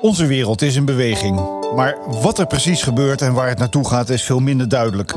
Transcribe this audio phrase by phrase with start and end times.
[0.00, 1.40] Onze wereld is in beweging.
[1.74, 5.14] Maar wat er precies gebeurt en waar het naartoe gaat is veel minder duidelijk.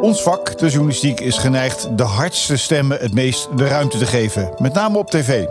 [0.00, 4.54] Ons vak, de journalistiek, is geneigd de hardste stemmen het meest de ruimte te geven.
[4.58, 5.44] Met name op tv.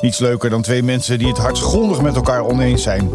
[0.00, 3.10] Niets leuker dan twee mensen die het hartgrondig met elkaar oneens zijn.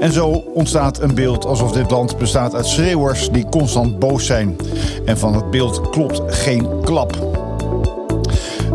[0.00, 4.56] En zo ontstaat een beeld alsof dit land bestaat uit schreeuwers die constant boos zijn.
[5.04, 7.31] En van het beeld klopt geen klap.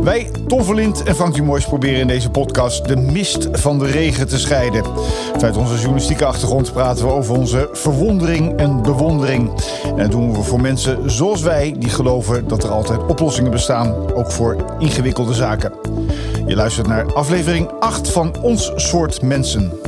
[0.07, 4.27] Wij, Tom Verlind en Frank Dumois, proberen in deze podcast de mist van de regen
[4.27, 4.83] te scheiden.
[5.33, 9.51] Vanuit onze journalistieke achtergrond praten we over onze verwondering en bewondering.
[9.83, 14.13] En dat doen we voor mensen zoals wij, die geloven dat er altijd oplossingen bestaan,
[14.13, 15.73] ook voor ingewikkelde zaken.
[16.45, 19.86] Je luistert naar aflevering 8 van Ons Soort Mensen.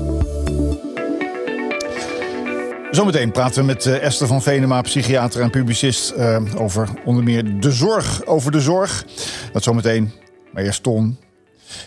[2.99, 7.59] Zometeen praten we met eh, Esther van Venema, psychiater en publicist, uh, over onder meer
[7.59, 8.25] de zorg.
[8.25, 9.05] Over de zorg.
[9.53, 10.12] Dat zometeen.
[10.52, 11.17] Maar eerst Ton.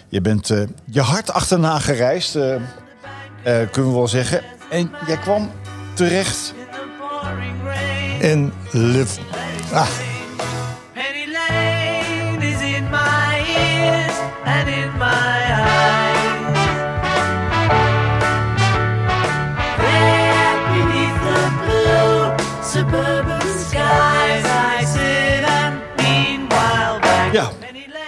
[0.08, 2.32] Je bent uh, je hart achterna gereisd,
[3.42, 4.40] kunnen we wel zeggen.
[4.70, 5.50] En jij kwam
[5.94, 6.54] terecht
[8.20, 9.16] in Liv.
[9.72, 9.88] Ah.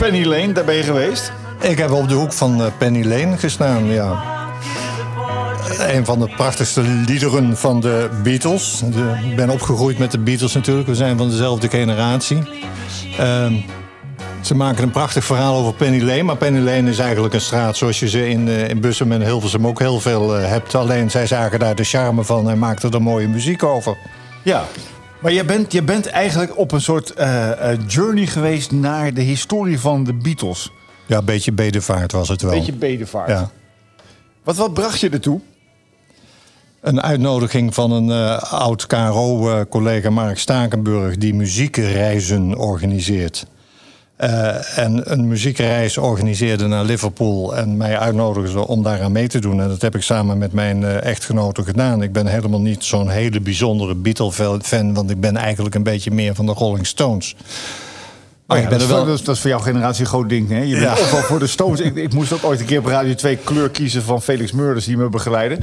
[0.04, 1.32] Penny Lane, daar ben je geweest.
[1.60, 4.22] Ik heb op de hoek van eh, Penny Lane gestaan, ja.
[5.78, 8.82] Een van de prachtigste liederen van de Beatles.
[9.24, 10.86] Ik ben opgegroeid met de Beatles natuurlijk.
[10.86, 12.42] We zijn van dezelfde generatie.
[13.18, 13.54] Ehm,
[14.40, 16.22] ze maken een prachtig verhaal over Penny Lane.
[16.22, 19.22] Maar Penny Lane is eigenlijk een straat zoals je ze in, eh, in Bussum en
[19.22, 20.74] Hilversum ook heel veel eh, hebt.
[20.74, 23.96] Alleen zij zagen daar de charme van en maakten er mooie muziek over.
[24.42, 24.64] Ja.
[25.24, 29.20] Maar je bent, je bent eigenlijk op een soort eh, eh, journey geweest naar de
[29.20, 30.70] historie van de Beatles.
[31.06, 32.50] Ja, een beetje bedevaart was het wel.
[32.50, 33.28] Beetje bedevaart.
[33.28, 33.50] Ja.
[34.42, 35.40] Wat, wat bracht je ertoe?
[36.80, 41.16] Een uitnodiging van een eh, oud KRO-collega Mark Stakenburg...
[41.16, 43.46] die muziekreizen organiseert.
[44.24, 47.56] Eh, en een muziekreis organiseerde naar Liverpool...
[47.56, 49.60] en mij uitnodigden ze om daaraan mee te doen.
[49.60, 52.02] En dat heb ik samen met mijn eh, echtgenote gedaan.
[52.02, 54.94] Ik ben helemaal niet zo'n hele bijzondere Beatle-fan...
[54.94, 57.34] want ik ben eigenlijk een beetje meer van de Rolling Stones.
[58.46, 59.04] Maar Oh ik ja, ben dat, er is, wel...
[59.04, 60.48] dat, is, dat is voor jouw generatie een groot ding.
[60.48, 60.62] Hè?
[60.62, 60.92] Je bent Ja.
[60.92, 61.80] ofwel voor de Stones.
[61.80, 64.84] Ik, ik moest ook ooit een keer op Radio 2 kleur kiezen van Felix Murders
[64.84, 65.58] die me begeleiden.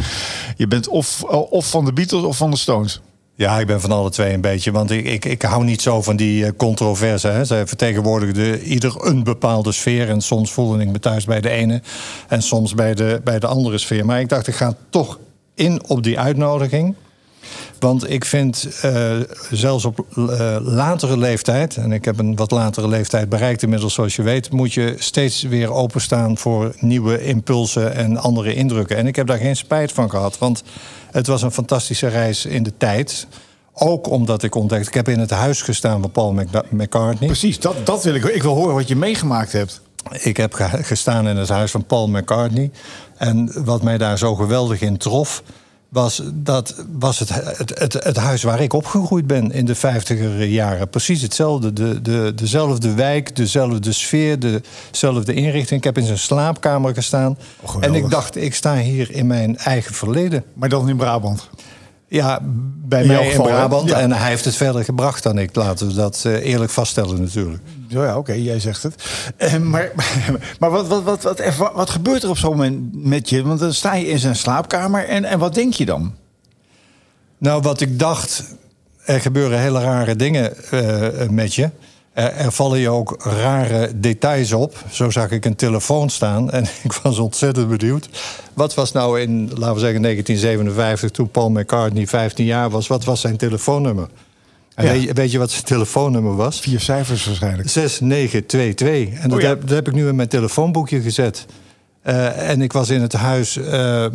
[0.57, 3.01] Je bent of, of van de Beatles of van de Stones.
[3.41, 4.71] Ja, ik ben van alle twee een beetje.
[4.71, 7.27] Want ik, ik, ik hou niet zo van die eh, controverse.
[7.27, 7.45] Hè.
[7.45, 10.09] Zij vertegenwoordigden ieder een bepaalde sfeer.
[10.09, 11.81] En soms voelde ik me thuis bij de ene
[12.27, 14.05] en soms bij de, bij de andere sfeer.
[14.05, 15.19] Maar ik dacht, ik ga toch
[15.55, 16.95] in op die uitnodiging.
[17.79, 19.11] Want ik vind eh,
[19.51, 24.15] zelfs op eh, latere leeftijd, en ik heb een wat latere leeftijd bereikt inmiddels, zoals
[24.15, 28.97] je weet, moet je steeds weer openstaan voor nieuwe impulsen en andere indrukken.
[28.97, 30.63] En ik heb daar geen spijt van gehad, want
[31.11, 33.27] het was een fantastische reis in de tijd.
[33.73, 37.27] Ook omdat ik ontdekte, ik heb in het huis gestaan van Paul Mc- McCartney.
[37.27, 38.23] Precies, dat, dat wil ik.
[38.23, 39.81] Ik wil horen wat je meegemaakt hebt.
[40.11, 42.71] Ik heb ge- gestaan in het huis van Paul McCartney.
[43.17, 45.43] En wat mij daar zo geweldig in trof,
[45.91, 50.45] was dat was het, het, het, het huis waar ik opgegroeid ben in de vijftiger
[50.45, 50.89] jaren.
[50.89, 51.73] Precies hetzelfde.
[51.73, 54.39] De, de, dezelfde wijk, dezelfde sfeer,
[54.91, 55.79] dezelfde inrichting.
[55.79, 57.37] Ik heb in zijn slaapkamer gestaan.
[57.61, 60.43] Oh, en ik dacht, ik sta hier in mijn eigen verleden.
[60.53, 61.49] Maar dan in Brabant.
[62.11, 62.39] Ja,
[62.85, 63.41] bij In mij in?
[63.41, 63.89] Brabant.
[63.89, 63.99] Ja.
[63.99, 65.55] En hij heeft het verder gebracht dan ik.
[65.55, 67.63] Laten we dat eh, eerlijk vaststellen natuurlijk.
[67.87, 68.95] Ja, ja oké, jij zegt het.
[69.37, 69.91] Eh, maar
[70.59, 73.43] maar wat, wat, wat, wat, wat, wat gebeurt er op zo'n moment met je?
[73.43, 76.13] Want dan sta je in zijn slaapkamer en, en wat denk je dan?
[77.37, 78.43] Nou, wat ik dacht,
[79.05, 81.69] er gebeuren hele rare dingen eh, met je.
[82.13, 84.83] Er, er vallen je ook rare details op.
[84.91, 88.09] Zo zag ik een telefoon staan en ik was ontzettend benieuwd.
[88.53, 93.03] Wat was nou in, laten we zeggen, 1957, toen Paul McCartney 15 jaar was, wat
[93.03, 94.07] was zijn telefoonnummer?
[94.75, 94.91] En Ja.
[94.91, 96.59] weet, je, weet je wat zijn telefoonnummer was?
[96.59, 97.69] Vier cijfers waarschijnlijk.
[97.69, 99.19] 6922.
[99.19, 99.49] En dat, Oh ja.
[99.49, 101.45] heb, dat heb ik nu in mijn telefoonboekje gezet.
[102.01, 104.05] Eh, en ik was in het huis eh,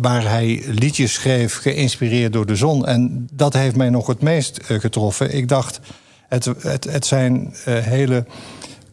[0.00, 2.86] waar hij liedjes schreef, geïnspireerd door de zon.
[2.86, 5.34] En dat heeft mij nog het meest eh, getroffen.
[5.34, 5.80] Ik dacht,
[6.34, 8.24] het, het, zijn eh, hele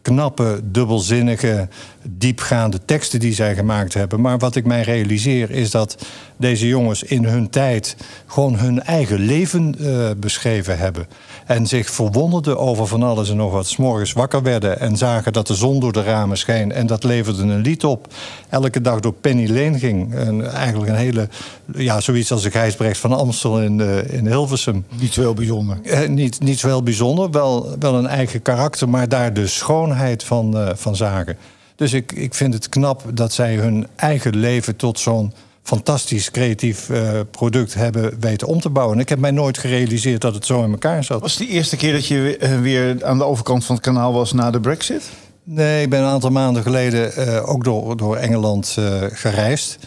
[0.02, 1.68] knappe, dubbelzinnige,
[2.02, 4.20] diepgaande teksten die zij gemaakt hebben.
[4.20, 6.06] Maar wat ik mij realiseer is dat
[6.42, 7.96] deze jongens in hun tijd
[8.26, 11.06] gewoon hun eigen leven eh, beschreven hebben.
[11.46, 13.66] En zich verwonderden over van alles en nog wat.
[13.66, 16.72] 's morgens wakker werden en zagen dat de zon door de ramen scheen.
[16.72, 18.06] En dat leverde een lied op.
[18.48, 20.14] Elke dag door Penny Lane ging.
[20.14, 21.28] En eigenlijk een hele,
[21.74, 24.84] ja, zoiets als de Gijsbrecht van Amstel in, eh, in Hilversum.
[25.00, 25.78] Niet zo heel bijzonder.
[25.82, 30.24] Eh, niet, niet zo heel bijzonder, wel, wel een eigen karakter, maar daar de schoonheid
[30.24, 31.36] van, van zagen.
[31.76, 36.90] Dus ik, ik vind het knap dat zij hun eigen leven tot zo'n fantastisch creatief
[36.90, 38.96] eh, product hebben weten om te bouwen.
[38.96, 41.20] En ik heb mij nooit gerealiseerd dat het zo in elkaar zat.
[41.20, 44.12] Was het de eerste keer dat je eh, weer aan de overkant van het kanaal
[44.12, 45.10] was na de Brexit?
[45.44, 48.78] Nee, ik ben een aantal maanden geleden eh, ook door, door Engeland
[49.12, 49.78] gereisd.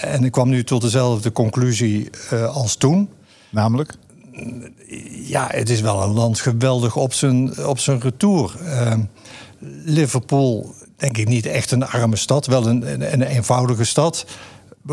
[0.00, 2.10] En ik kwam nu tot dezelfde conclusie
[2.52, 3.08] als toen.
[3.50, 3.94] Namelijk?
[5.10, 8.56] Ja, het is wel een land geweldig op zijn, op zijn retour.
[8.64, 9.00] Ehm,
[9.84, 12.46] Liverpool, denk ik niet echt een arme stad.
[12.46, 14.26] Wel een, een, een eenvoudige stad.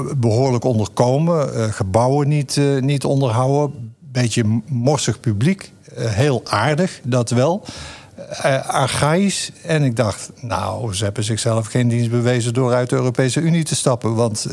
[0.03, 1.53] Be- behoorlijk onderkomen.
[1.55, 3.93] eh, gebouwen niet, eh, niet onderhouden.
[3.99, 5.71] Beetje morsig publiek.
[5.95, 7.63] eh, heel aardig, dat wel.
[8.29, 9.51] Eh, archaïs.
[9.63, 12.53] En ik dacht, nou, ze hebben zichzelf geen dienst bewezen...
[12.53, 14.15] door uit de Europese Unie te stappen.
[14.15, 14.47] Want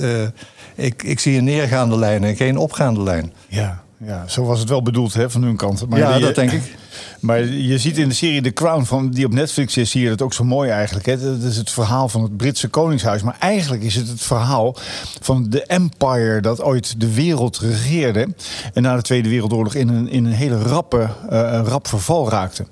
[0.74, 3.32] ik, ik zie een neergaande lijn en geen opgaande lijn.
[3.48, 5.88] Ja, ja, zo was het wel bedoeld hè, van hun kant.
[5.88, 6.74] Maar Ja, dat denk ik.
[7.20, 10.08] Maar je ziet in de serie The Crown, van, die op Netflix is, zie je
[10.08, 11.06] dat ook zo mooi eigenlijk.
[11.06, 11.18] Hè?
[11.18, 13.22] Dat is het verhaal van het Britse Koningshuis.
[13.22, 14.76] Maar eigenlijk is het het verhaal
[15.20, 18.28] van de empire dat ooit de wereld regeerde.
[18.74, 22.64] En na de Tweede Wereldoorlog in een, in een hele rappe, eh, rap verval raakte.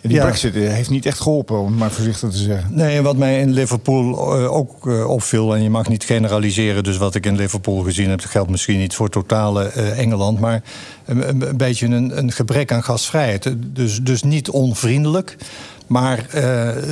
[0.00, 0.24] Die Ja.
[0.24, 2.74] Brexit eh, heeft niet echt geholpen, om het maar voorzichtig te zeggen.
[2.74, 6.84] Nee, en wat mij in Liverpool eh, ook eh, opviel, en je mag niet generaliseren,
[6.84, 10.62] dus wat ik in Liverpool gezien heb, geldt misschien niet voor totale Engeland, maar
[11.04, 13.54] een, beetje een, een gebrek aan gastvrijheid.
[13.66, 15.36] Dus, dus niet onvriendelijk.
[15.86, 16.26] Maar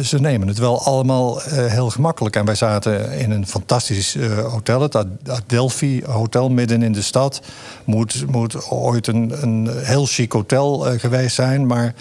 [0.02, 2.36] ze nemen het wel allemaal heel gemakkelijk.
[2.36, 4.16] En wij zaten in een fantastisch
[4.50, 7.40] hotel, het Ad- Adelphi Hotel, midden in de stad.
[7.84, 11.94] Moet, moet ooit een, een heel chic hotel geweest zijn, maar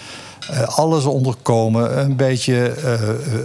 [0.49, 3.01] eh, alles onderkomen, een beetje eh,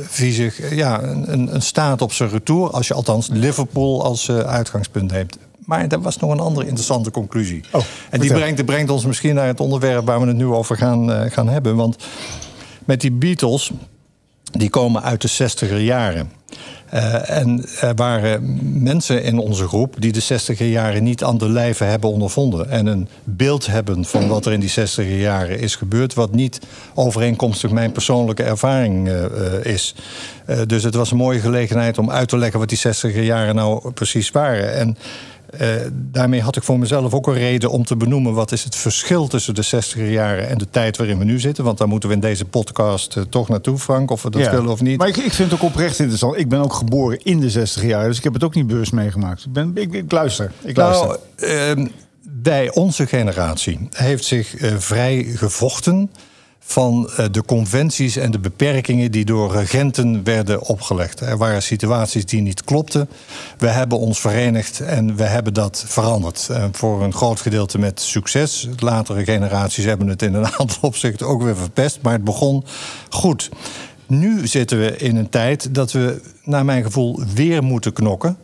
[0.07, 0.75] viezig.
[0.75, 5.39] Ja, een, een- staat op zijn retour, als je althans Liverpool als eh, uitgangspunt neemt.
[5.65, 7.65] Maar dat was nog een andere interessante conclusie.
[7.73, 10.77] Oh, en die brengt, brengt ons misschien naar het onderwerp waar we het nu over
[10.77, 11.77] gaan, gaan hebben.
[11.77, 11.97] Want
[12.85, 13.71] met die Beatles,
[14.53, 16.31] die komen uit de 60er jaren.
[16.91, 21.49] Eh, en er waren mensen in onze groep die de 60er jaren niet aan de
[21.49, 22.71] lijve hebben ondervonden.
[22.71, 26.61] En een beeld hebben van wat er in die 60er jaren is gebeurd, wat niet
[26.95, 29.95] overeenkomstig mijn persoonlijke ervaring eh, eh, is.
[30.67, 33.91] Dus het was een mooie gelegenheid om uit te leggen wat die 60er jaren nou
[33.91, 34.75] precies waren.
[34.75, 34.97] En
[35.51, 38.77] eh, daarmee had ik voor mezelf ook een reden om te benoemen wat is het
[38.77, 41.65] verschil tussen de 60er jaren en de tijd waarin we nu zitten.
[41.65, 44.51] Want daar moeten we in deze podcast eh, toch naartoe, Frank, of we dat Ja.
[44.51, 44.99] willen of niet.
[44.99, 46.37] Maar ik, ik vind het ook oprecht interessant.
[46.37, 48.93] Ik ben ook geboren in de 60 jaar, dus ik heb het ook niet bewust
[48.93, 49.45] meegemaakt.
[49.45, 50.53] Ik, ben, ik, ik luister.
[50.63, 51.19] Ik luister.
[51.41, 51.89] Nou,
[52.31, 56.11] bij onze generatie heeft zich eh, vrij gevochten
[56.61, 61.21] van eh, de conventies en de beperkingen die door regenten werden opgelegd.
[61.21, 63.09] Er waren situaties die niet klopten.
[63.59, 66.49] We hebben ons verenigd en we hebben dat veranderd.
[66.51, 68.69] Eh, voor een groot gedeelte met succes.
[68.79, 71.99] Latere generaties hebben het in een aantal opzichten ook weer verpest.
[72.03, 72.65] Maar het begon
[73.11, 73.49] goed.
[74.07, 78.37] Nu zitten we in een tijd dat we, naar mijn gevoel, weer moeten knokken.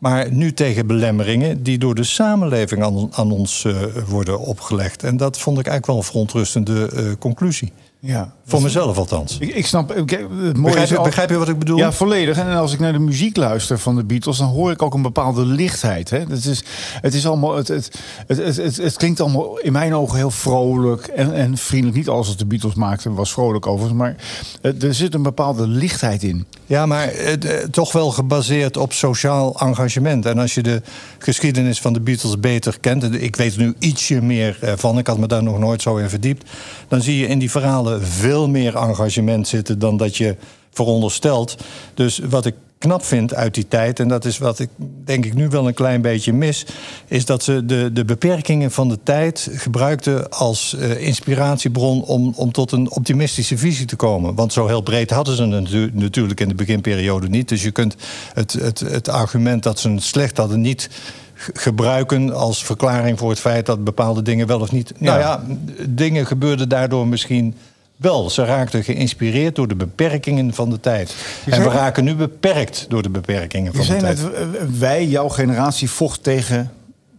[0.00, 5.02] Maar nu tegen belemmeringen die door de samenleving aan, aan ons eh, worden opgelegd.
[5.02, 7.72] En dat vond ik eigenlijk wel een verontrustende eh, conclusie.
[8.00, 8.32] Ja.
[8.46, 9.38] Voor mezelf althans.
[9.38, 9.92] Ik, ik snap.
[9.94, 11.78] ik- Het mooie Begrijp je, al- begrijp je wat ik bedoel?
[11.78, 12.38] Ja, volledig.
[12.38, 15.02] En als ik naar de muziek luister van de Beatles, dan hoor ik ook een
[15.02, 16.10] bepaalde lichtheid.
[16.10, 16.18] Hè?
[16.18, 16.62] Het, is,
[17.00, 17.90] het, is allemaal, het, het,
[18.26, 21.96] het, het, klinkt allemaal in mijn ogen heel vrolijk en, en vriendelijk.
[21.96, 24.16] Niet alles wat de Beatles maakten was vrolijk overigens, maar
[24.62, 26.46] eh, er zit een bepaalde lichtheid in.
[26.66, 27.34] Ja, maar eh,
[27.70, 30.26] toch wel gebaseerd op sociaal engagement.
[30.26, 30.82] En als je de
[31.18, 34.98] geschiedenis van de Beatles beter kent, en ik weet er nu ietsje meer eh, van,
[34.98, 36.50] ik had me daar nog nooit zo in verdiept,
[36.88, 40.36] dan zie je in die verhalen veel meer engagement zitten dan dat je
[40.70, 41.56] veronderstelt.
[41.94, 44.68] Dus wat ik knap vind uit die tijd, en dat is wat ik
[45.04, 46.66] denk ik nu wel een klein beetje mis,
[47.06, 52.52] is dat ze de, de beperkingen van de tijd gebruikten als eh, inspiratiebron om, om
[52.52, 54.34] tot een optimistische visie te komen.
[54.34, 57.48] Want zo heel breed hadden ze het natuurlijk in de beginperiode niet.
[57.48, 57.96] Dus je kunt
[58.34, 60.90] het, het, het argument dat ze het slecht hadden niet
[61.34, 64.92] gebruiken als verklaring voor het feit dat bepaalde dingen wel of niet.
[64.98, 65.44] Nou ja,
[65.88, 67.54] dingen gebeurden daardoor misschien
[68.00, 68.30] wel.
[68.30, 71.14] Ze raakten geïnspireerd door de beperkingen van de tijd.
[71.46, 74.22] En we raken nu beperkt door de beperkingen van de tijd.
[74.22, 74.42] net, eh,
[74.78, 76.70] wij, jouw generatie, vocht tegen,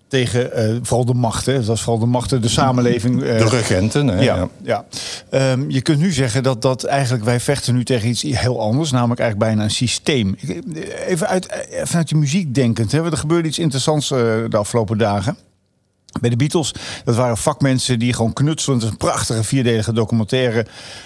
[0.08, 1.54] tegen eh, vooral de machten.
[1.56, 3.24] Dat was vooral de machten, de samenleving.
[3.24, 4.08] eh, De regenten.
[4.08, 4.48] Hè, Ja, ja.
[4.64, 4.86] ja.
[5.30, 8.92] Ehm, je kunt nu zeggen dat, dat eigenlijk wij vechten nu tegen iets heel anders,
[8.92, 10.36] namelijk eigenlijk bijna een systeem.
[11.08, 14.18] Even uit, eh, vanuit je muziek denkend, hè, er gebeurde iets interessants eh,
[14.50, 15.38] de afgelopen dagen.
[16.20, 18.84] Bij de Beatles, dat waren vakmensen die gewoon knutselend.
[18.84, 20.66] Een prachtige vierdelige documentaire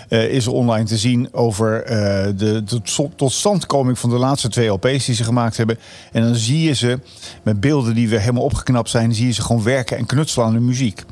[0.09, 1.97] eh, is online te zien over eh,
[2.35, 5.79] de, de tot- totstandkoming van de laatste twee LP's die ze gemaakt hebben.
[6.11, 6.99] En dan zie je ze
[7.43, 10.53] met beelden die weer helemaal opgeknapt zijn, zie je ze gewoon werken en knutselen aan
[10.53, 11.03] de muziek.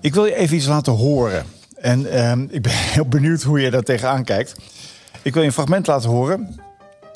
[0.00, 1.44] Ik wil je even iets laten horen.
[1.76, 4.54] En ehm, ik ben heel benieuwd hoe je daar tegenaan kijkt.
[5.22, 6.60] Ik wil je een fragment laten horen.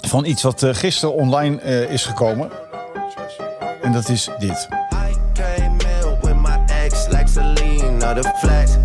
[0.01, 2.51] van iets wat eh, gisteren online is gekomen.
[3.83, 4.69] En dat is dit.
[8.15, 8.77] Or the flex.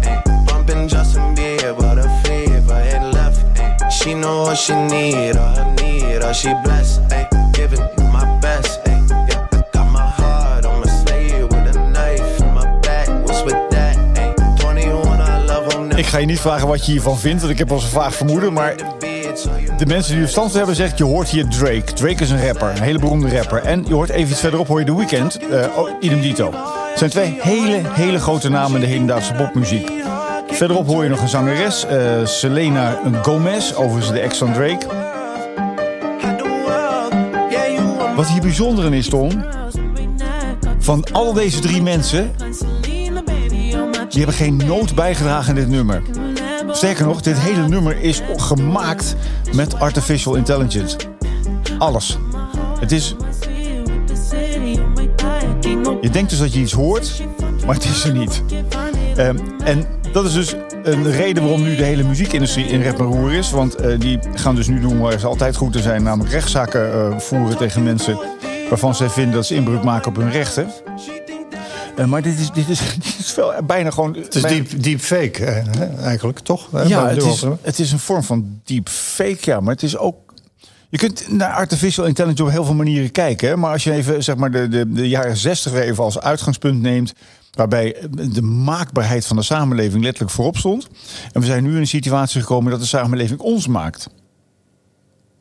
[0.47, 3.45] Bumping Justin Bieber, the fever ain't left.
[3.59, 3.89] Ay.
[3.89, 7.01] She know what she need, or her need, or she blessed.
[7.11, 7.27] Ay.
[7.51, 8.79] Giving you my best.
[8.87, 8.99] Ay.
[9.27, 13.07] Yeah, I got my heart on my sleeve with a knife in my back.
[13.23, 13.97] What's with that?
[14.17, 14.33] Ay.
[14.57, 15.91] 21, I love them.
[15.91, 18.15] Ik ga je niet vragen wat je hiervan vindt, want ik heb al zo'n vaag
[18.15, 18.53] vermoeden.
[18.53, 18.75] Maar
[19.77, 21.93] de mensen die er verstand hebben zegt, je hoort hier Drake.
[21.93, 23.63] Drake is een rapper, een hele beroemde rapper.
[23.63, 25.39] En je hoort even iets verderop, hoor je The Weeknd,
[25.77, 26.53] oh, idem dito.
[26.99, 29.91] Het zijn twee hele, hele grote namen in de hedendaagse popmuziek.
[30.47, 34.85] Verderop hoor je nog een zangeres, eh, Selena Gomez, overigens de ex van Drake.
[38.15, 39.45] Wat hier bijzonder in is, Tom,
[40.79, 42.31] van al deze drie mensen,
[44.09, 46.01] die hebben geen noot bijgedragen in dit nummer.
[46.71, 49.15] Sterker nog, dit hele nummer is gemaakt
[49.53, 50.97] met artificial intelligence.
[51.77, 52.17] Alles.
[52.79, 53.15] Het is,
[56.01, 57.23] je denkt dus dat je iets hoort,
[57.65, 58.43] maar het is er niet.
[59.15, 63.05] Ehm, en dat is dus een reden waarom nu de hele muziekindustrie in rep en
[63.05, 63.51] roer is.
[63.51, 66.03] Want eh, die gaan dus nu doen waar ze altijd goed in zijn.
[66.03, 68.19] Namelijk rechtszaken eh, voeren tegen mensen
[68.69, 70.71] waarvan zij vinden dat ze inbreuk maken op hun rechten.
[71.95, 74.15] Eh, maar dit is, dit, is, dit is wel bijna gewoon...
[74.15, 75.45] Het is deep, deep fake
[76.01, 76.69] eigenlijk, toch?
[76.87, 79.59] Ja, het is, het is een vorm van deepfake, ja.
[79.59, 80.15] Maar het is ook...
[80.89, 83.59] Je kunt naar artificial intelligence op heel veel manieren kijken.
[83.59, 86.81] Maar als je even zeg maar, de, de, de jaren 60 weer even als uitgangspunt
[86.81, 87.13] neemt...
[87.51, 87.95] waarbij
[88.31, 90.87] de maakbaarheid van de samenleving letterlijk voorop stond.
[91.31, 94.09] En we zijn nu in een situatie gekomen dat de samenleving ons maakt.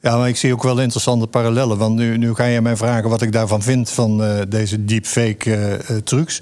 [0.00, 1.78] Ja, maar ik zie ook wel interessante parallellen.
[1.78, 5.55] Want nu, nu ga je mij vragen wat ik daarvan vind van eh, deze deepfake
[5.55, 6.40] eh, eh, trucs.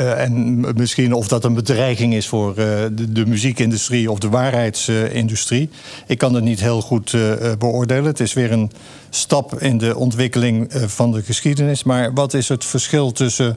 [0.00, 2.56] Eh, en misschien of dat een bedreiging is voor eh,
[2.92, 5.70] de, de muziekindustrie of de waarheidsindustrie.
[6.06, 8.04] ik kan het niet heel goed eh, beoordelen.
[8.04, 8.70] Het is weer een
[9.10, 11.82] stap in de ontwikkeling van de geschiedenis.
[11.82, 13.56] Maar wat is het verschil tussen.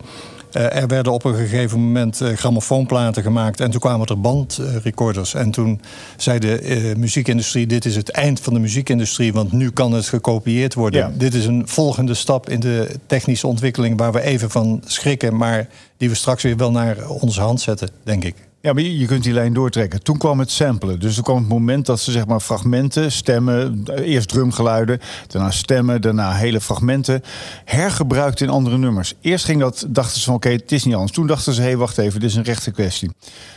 [0.54, 5.34] Eh, er werden op een gegeven moment eh, grammofoonplaten gemaakt en toen kwamen er bandrecorders.
[5.34, 5.82] En toen
[6.18, 10.08] zei de eh, muziekindustrie: Dit is het eind van de muziekindustrie, want nu kan het
[10.08, 11.00] gekopieerd worden.
[11.00, 11.12] Ja.
[11.18, 15.68] Dit is een volgende stap in de technische ontwikkeling waar we even van schrikken, maar
[15.98, 18.36] die we straks weer wel naar onze hand zetten, denk ik.
[18.66, 20.04] Ja, maar je, kunt die lijn doortrekken.
[20.04, 21.00] Toen kwam het samplen.
[21.00, 26.02] Dus toen kwam het moment dat ze zeg maar fragmenten, stemmen, eerst drumgeluiden, daarna stemmen,
[26.02, 27.22] daarna hele fragmenten
[27.66, 29.14] hergebruikt in andere nummers.
[29.22, 31.12] Eerst ging dat, dachten ze van oké, het is niet anders.
[31.12, 33.12] Toen dachten ze, hé, hey, wacht even, dit is een rechte kwestie.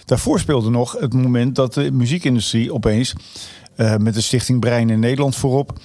[0.05, 3.13] Daarvoor speelde nog het moment dat de muziekindustrie opeens
[3.77, 5.79] eh, met de stichting Brein in Nederland voorop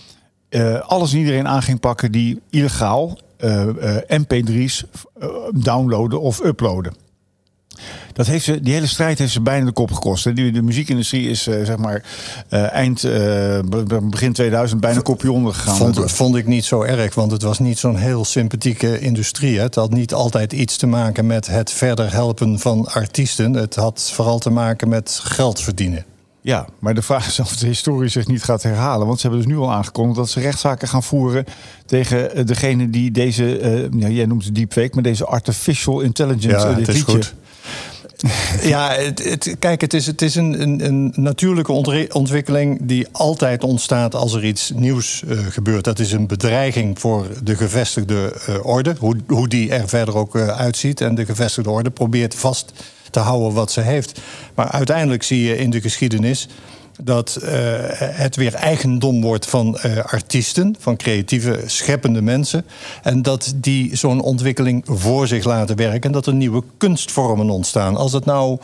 [0.50, 4.86] eh, alles en iedereen aan ging pakken die illegaal eh, eh, mp3's
[5.20, 7.01] eh, downloaden of uploaden.
[8.14, 10.24] Dat heeft ze, die hele strijd heeft ze bijna de kop gekost.
[10.24, 10.34] hè.
[10.34, 12.04] Die, de muziekindustrie is eh, zeg maar
[12.50, 13.12] eh, eind, eh,
[13.70, 15.76] be- begin 2000 bijna kopje onder gegaan.
[15.76, 19.58] Vond, vond ik niet zo erg, want het was niet zo'n heel sympathieke industrie.
[19.58, 19.64] Hè.
[19.64, 23.54] Het had niet altijd iets te maken met het verder helpen van artiesten.
[23.54, 26.06] Het had vooral te maken met geld verdienen.
[26.44, 29.08] Ja, maar de vraag is of de historie zich niet gaat herhalen.
[29.08, 31.46] Want ze hebben dus nu al aangekondigd dat ze rechtszaken gaan voeren
[31.86, 36.68] tegen degene die deze, jij noemt het deepfake, maar deze artificial intelligence.
[36.68, 37.12] Ja, het is liedje.
[37.12, 37.34] goed.
[38.62, 38.98] Ja,
[39.60, 41.72] kijk, het is, het is een, een, een natuurlijke
[42.12, 45.84] ontwikkeling die altijd ontstaat als er iets nieuws eh, gebeurt.
[45.84, 50.36] Dat is een bedreiging voor de gevestigde eh, orde, hoe, hoe die er verder ook
[50.36, 51.02] eh, uitziet.
[51.02, 52.72] En de gevestigde orde probeert vast
[53.10, 54.20] te houden wat ze heeft.
[54.56, 56.48] Maar uiteindelijk zie je in de geschiedenis
[57.00, 57.52] dat eh,
[57.98, 62.66] het weer eigendom wordt van eh, artiesten, van creatieve, scheppende mensen.
[63.04, 66.02] En dat die zo'n ontwikkeling voor zich laten werken.
[66.02, 67.96] En dat er nieuwe kunstvormen ontstaan.
[67.98, 68.58] Als het nou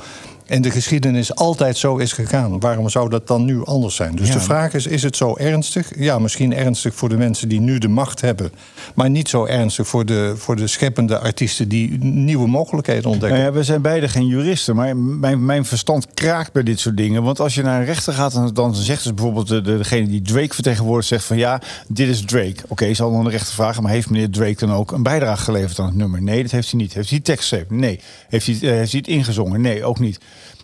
[0.47, 4.15] in de geschiedenis altijd zo is gegaan, waarom zou dat dan nu anders zijn?
[4.15, 4.33] Dus Ja.
[4.33, 5.91] de vraag is: is het zo ernstig?
[5.99, 8.51] Ja, misschien ernstig voor de mensen die nu de macht hebben.
[8.95, 13.39] Maar niet zo ernstig voor de, voor de scheppende artiesten die nieuwe mogelijkheden ontdekken.
[13.39, 16.97] Nou ja, we zijn beide geen juristen, maar mijn, mijn verstand kraakt bij dit soort
[16.97, 17.23] dingen.
[17.23, 20.07] Want als je naar een rechter gaat, dan, dan zegt dus bijvoorbeeld de, de- degene
[20.07, 22.55] die Drake vertegenwoordigt, zegt van ja, dit is Drake.
[22.67, 25.79] Oké, zal dan de rechter vragen, maar heeft meneer Drake dan ook een bijdrage geleverd
[25.79, 26.21] aan het nummer?
[26.21, 26.93] Nee, dat heeft hij niet.
[26.93, 27.79] Heeft hij tekst geschreven?
[27.79, 27.99] Nee.
[28.29, 29.61] Heeft hij, eh, heeft hij het ingezongen?
[29.61, 30.19] Nee, ook niet.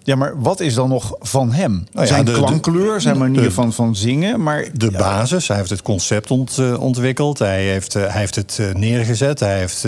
[0.05, 1.71] Ja, maar wat is dan nog van hem?
[1.71, 5.47] Nou ja, zijn de- klankkleur, zijn manier de- van, van zingen, maar de ja, basis.
[5.47, 7.39] Hij heeft het concept ont- eh, ontwikkeld.
[7.39, 9.39] Hij heeft, eh, hij heeft het eh, neergezet.
[9.39, 9.85] Hij heeft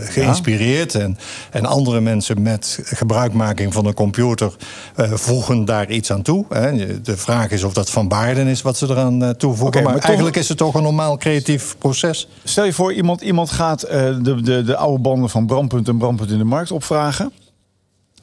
[0.00, 0.94] geïnspireerd.
[0.94, 1.18] En,
[1.50, 4.52] en andere mensen met gebruikmaking van een computer
[4.96, 6.44] voegen daar iets aan toe.
[6.48, 7.00] Hè.
[7.02, 9.74] De vraag is of dat van waarde is wat ze eraan toevoegen.
[9.82, 12.28] Maar maar toch- eigenlijk is het toch een normaal creatief proces.
[12.44, 16.30] Stel je voor, iemand, iemand gaat de, de, de oude banden van Brandpunt en Brandpunt
[16.30, 17.32] in de Markt opvragen.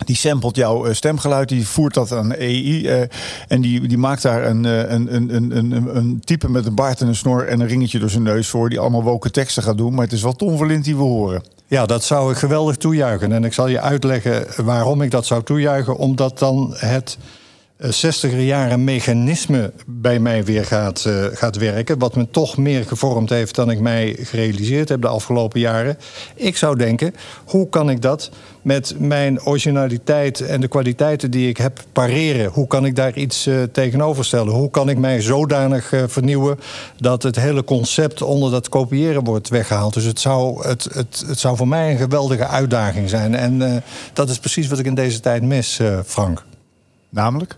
[0.05, 2.87] Die samplet jouw eh, stemgeluid, die voert dat aan AI.
[2.87, 3.01] eh,
[3.47, 7.01] en die, die maakt daar een, eh, een, een, een, een, type met een baard
[7.01, 8.69] en een snor en een ringetje door zijn neus voor.
[8.69, 9.93] Die allemaal woke teksten gaat doen.
[9.93, 11.43] Maar het is wel Tom die we horen.
[11.67, 13.31] Ja, dat zou ik geweldig toejuichen.
[13.31, 15.97] En ik zal je uitleggen waarom ik dat zou toejuichen.
[15.97, 17.42] Omdat dan het eh,
[17.85, 21.99] 60er jaren mechanisme bij mij weer gaat, eh, gaat werken.
[21.99, 25.97] Wat me toch meer gevormd heeft dan ik mij gerealiseerd heb de afgelopen jaren.
[26.35, 31.57] Ik zou denken, hoe kan ik dat met mijn originaliteit en de kwaliteiten die ik
[31.57, 32.51] heb pareren?
[32.51, 34.53] Hoe kan ik daar iets eh, tegenover stellen?
[34.53, 36.59] Hoe kan ik mij zodanig eh, vernieuwen
[36.97, 39.93] dat het hele concept onder dat kopiëren wordt weggehaald?
[39.93, 43.35] Dus het zou, het, het, het zou voor mij een geweldige uitdaging zijn.
[43.35, 43.81] En eh,
[44.13, 46.43] dat is precies wat ik in deze tijd mis, eh, Frank.
[47.09, 47.55] Namelijk?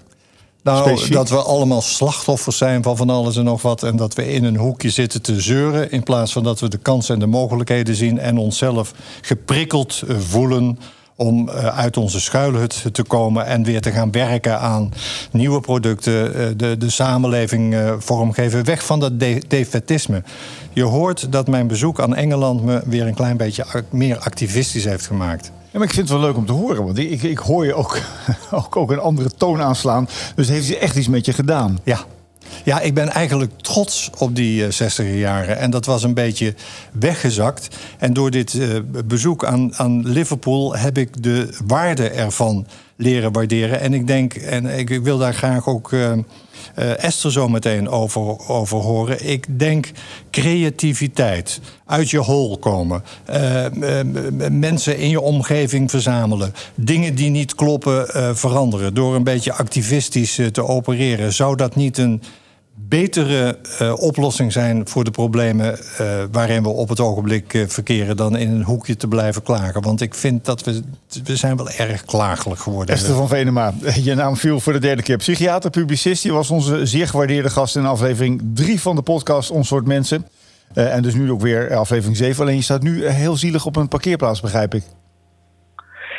[0.66, 1.14] Nou, Specifiek?
[1.14, 3.84] dat we allemaal slachtoffers zijn van van alles en nog wat.
[3.84, 5.92] En dat we in een hoekje zitten te zeuren.
[5.92, 8.20] In plaats van dat we de kansen en de mogelijkheden zien.
[8.20, 10.80] En onszelf geprikkeld eh, voelen
[11.16, 14.94] om eh, uit onze schuilhut te komen en weer te gaan werken aan
[15.32, 20.24] nieuwe producten, eh, de, de samenleving vormgeven, weg van dat de defetisme.
[20.74, 25.08] Je hoort dat mijn bezoek aan Engeland me weer een klein beetje meer activistisch heeft
[25.08, 25.52] gemaakt.
[25.78, 26.86] Maar ik vind het wel leuk om te horen.
[26.86, 28.00] Want ik, ik hoor je ook,
[28.52, 30.10] ook, ook een andere toon aanslaan.
[30.36, 31.80] Dus heeft hij echt iets met je gedaan.
[31.84, 32.00] Ja.
[32.64, 35.58] Ja, ik ben eigenlijk trots op die eh, 60 jaren.
[35.58, 36.56] En dat was een beetje
[36.92, 37.76] weggezakt.
[37.98, 38.70] En door dit eh,
[39.06, 43.80] bezoek aan, aan Liverpool heb ik de waarde ervan leren waarderen.
[43.80, 48.50] En ik denk, en ik, wil daar graag ook eh, eh, Esther zo meteen over,
[48.50, 49.30] over horen.
[49.30, 49.92] Ik denk
[50.32, 53.66] creativiteit, uit je hol komen, eh,
[54.52, 60.66] mensen in je omgeving verzamelen, dingen die niet kloppen veranderen door een beetje activistisch te
[60.66, 61.34] opereren.
[61.34, 62.22] Zou dat niet een
[62.88, 68.18] betere eh, oplossing zijn voor de problemen eh, waarin we op het ogenblik eh, verkeren
[68.18, 69.82] dan in een hoekje te blijven klagen?
[69.82, 70.82] Want ik vind dat we,
[71.24, 72.96] we zijn wel erg klagelijk geworden.
[72.96, 73.74] Esther van Venema,
[74.04, 75.18] je naam viel voor de derde keer.
[75.18, 79.68] Psychiater, publicist, die was onze zeer gewaardeerde gast in aflevering 3 van de podcast Ons
[79.68, 80.28] Soort Mensen.
[80.74, 82.42] En dus nu ook weer aflevering 7.
[82.42, 84.84] Alleen je staat nu heel zielig op een parkeerplaats, begrijp ik.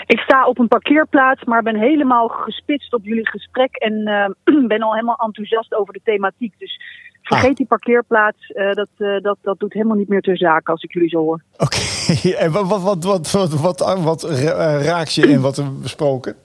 [0.07, 3.77] Ik sta op een parkeerplaats, maar ben helemaal gespitst op jullie gesprek.
[3.77, 6.55] En eh, ben al helemaal enthousiast over de thematiek.
[6.59, 6.81] Dus
[7.23, 7.57] vergeet Ah.
[7.57, 8.47] die parkeerplaats.
[8.51, 11.19] eh, dat, eh, dat, dat doet helemaal niet meer ter zake als ik jullie zo
[11.19, 11.41] hoor.
[11.57, 11.77] Oké,
[12.45, 16.37] en wat, wat, wat, wat, wat, wat, wat ra- raakt je in wat we besproken?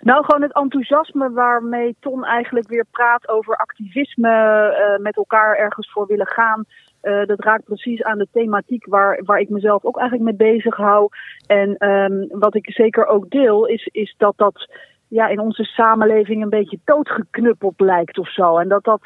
[0.00, 6.06] Nou, gewoon het enthousiasme waarmee Ton eigenlijk weer praat over activisme, met elkaar ergens voor
[6.06, 6.64] willen gaan.
[7.02, 10.76] Eh, dat raakt precies aan de thematiek waar, waar ik mezelf ook eigenlijk mee bezig
[10.76, 11.08] hou.
[11.46, 14.68] En ehm, wat ik zeker ook deel, is, is dat dat
[15.08, 18.58] ja, in onze samenleving een beetje doodgeknuppeld lijkt of zo.
[18.58, 19.00] En dat dat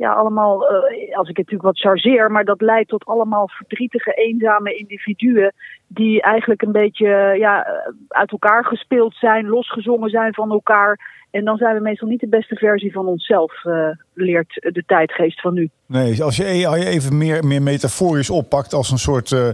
[0.00, 4.12] ja, allemaal, eh, als ik het natuurlijk wat chargeer, maar dat leidt tot allemaal verdrietige,
[4.12, 5.52] eenzame individuen
[5.86, 11.18] die eigenlijk een beetje ja, uit elkaar gespeeld zijn, losgezongen zijn van elkaar.
[11.30, 15.40] En dan zijn we meestal niet de beste versie van onszelf, eh, leert de tijdgeest
[15.40, 15.70] van nu.
[15.86, 19.48] Nee, als je AI even meer, meer metaforisch oppakt als een soort eh,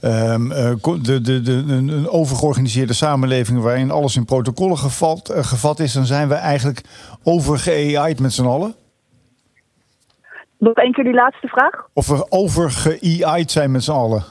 [0.00, 5.92] ehm, eh, de, de, de, een, overgeorganiseerde samenleving waarin alles in protocollen gevat, gevat is,
[5.92, 6.80] dan zijn we eigenlijk
[7.22, 8.74] overge-AI'd met z'n allen.
[10.64, 11.88] Nog één keer die laatste vraag.
[11.92, 14.22] Of we overge-AI'd zijn met z'n allen.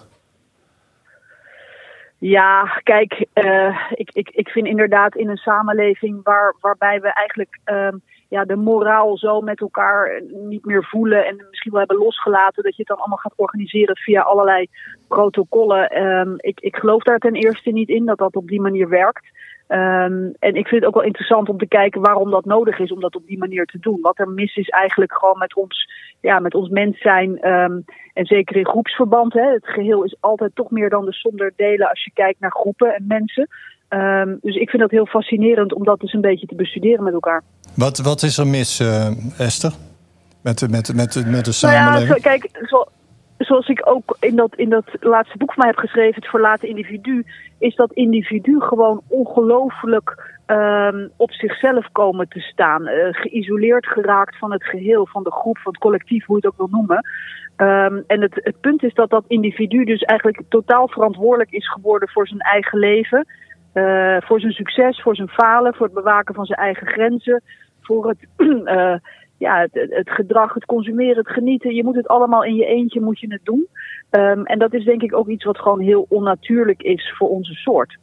[2.17, 7.59] Ja, kijk, eh, ik, ik, ik vind inderdaad in een samenleving waar, waarbij we eigenlijk
[7.63, 7.97] ehm,
[8.29, 12.75] ja, de moraal zo met elkaar niet meer voelen en misschien wel hebben losgelaten, dat
[12.75, 14.67] je het dan allemaal gaat organiseren via allerlei
[15.07, 15.89] protocollen.
[15.89, 19.25] Ehm, ik, ik geloof daar ten eerste niet in dat dat op die manier werkt.
[19.73, 22.91] Ehm, en ik vind het ook wel interessant om te kijken waarom dat nodig is
[22.91, 24.01] om dat op die manier te doen.
[24.01, 25.89] Wat er mis is eigenlijk gewoon met ons,
[26.21, 27.39] ja, met ons mens zijn.
[27.41, 27.79] ehm,
[28.13, 29.33] en zeker in groepsverband.
[29.33, 32.39] Hè, het geheel is altijd toch meer dan de som der delen als je kijkt
[32.39, 33.47] naar groepen en mensen.
[33.87, 37.13] Ehm, dus ik vind dat heel fascinerend om dat dus een beetje te bestuderen met
[37.13, 37.41] elkaar.
[37.75, 39.71] Wat, wat is er mis, eh, Esther?
[40.43, 42.07] Met, de- met, met, de- met de Nou ja, samenleving?
[42.21, 42.85] zo- kijk, zo,
[43.45, 46.67] zoals ik ook in dat, in dat laatste boek van mij heb geschreven, Het Verlaten
[46.67, 47.25] Individu,
[47.59, 52.87] is dat individu gewoon ongelooflijk ehm, op zichzelf komen te staan.
[52.87, 56.51] eh, geïsoleerd geraakt van het geheel, van de groep, van het collectief, hoe je het
[56.51, 57.05] ook wil noemen.
[57.55, 62.09] Ehm, en het, het punt is dat dat individu dus eigenlijk totaal verantwoordelijk is geworden
[62.09, 63.25] voor zijn eigen leven.
[63.73, 67.41] eh, voor zijn succes, voor zijn falen, voor het bewaken van zijn eigen grenzen,
[67.81, 68.17] voor het,
[68.65, 68.95] eh,
[69.43, 71.75] ja, het, gedrag, het consumeren, het genieten.
[71.75, 73.67] Je moet het allemaal in je eentje moet je het doen.
[74.09, 77.53] Ehm, en dat is denk ik ook iets wat gewoon heel onnatuurlijk is voor onze
[77.53, 77.97] soort.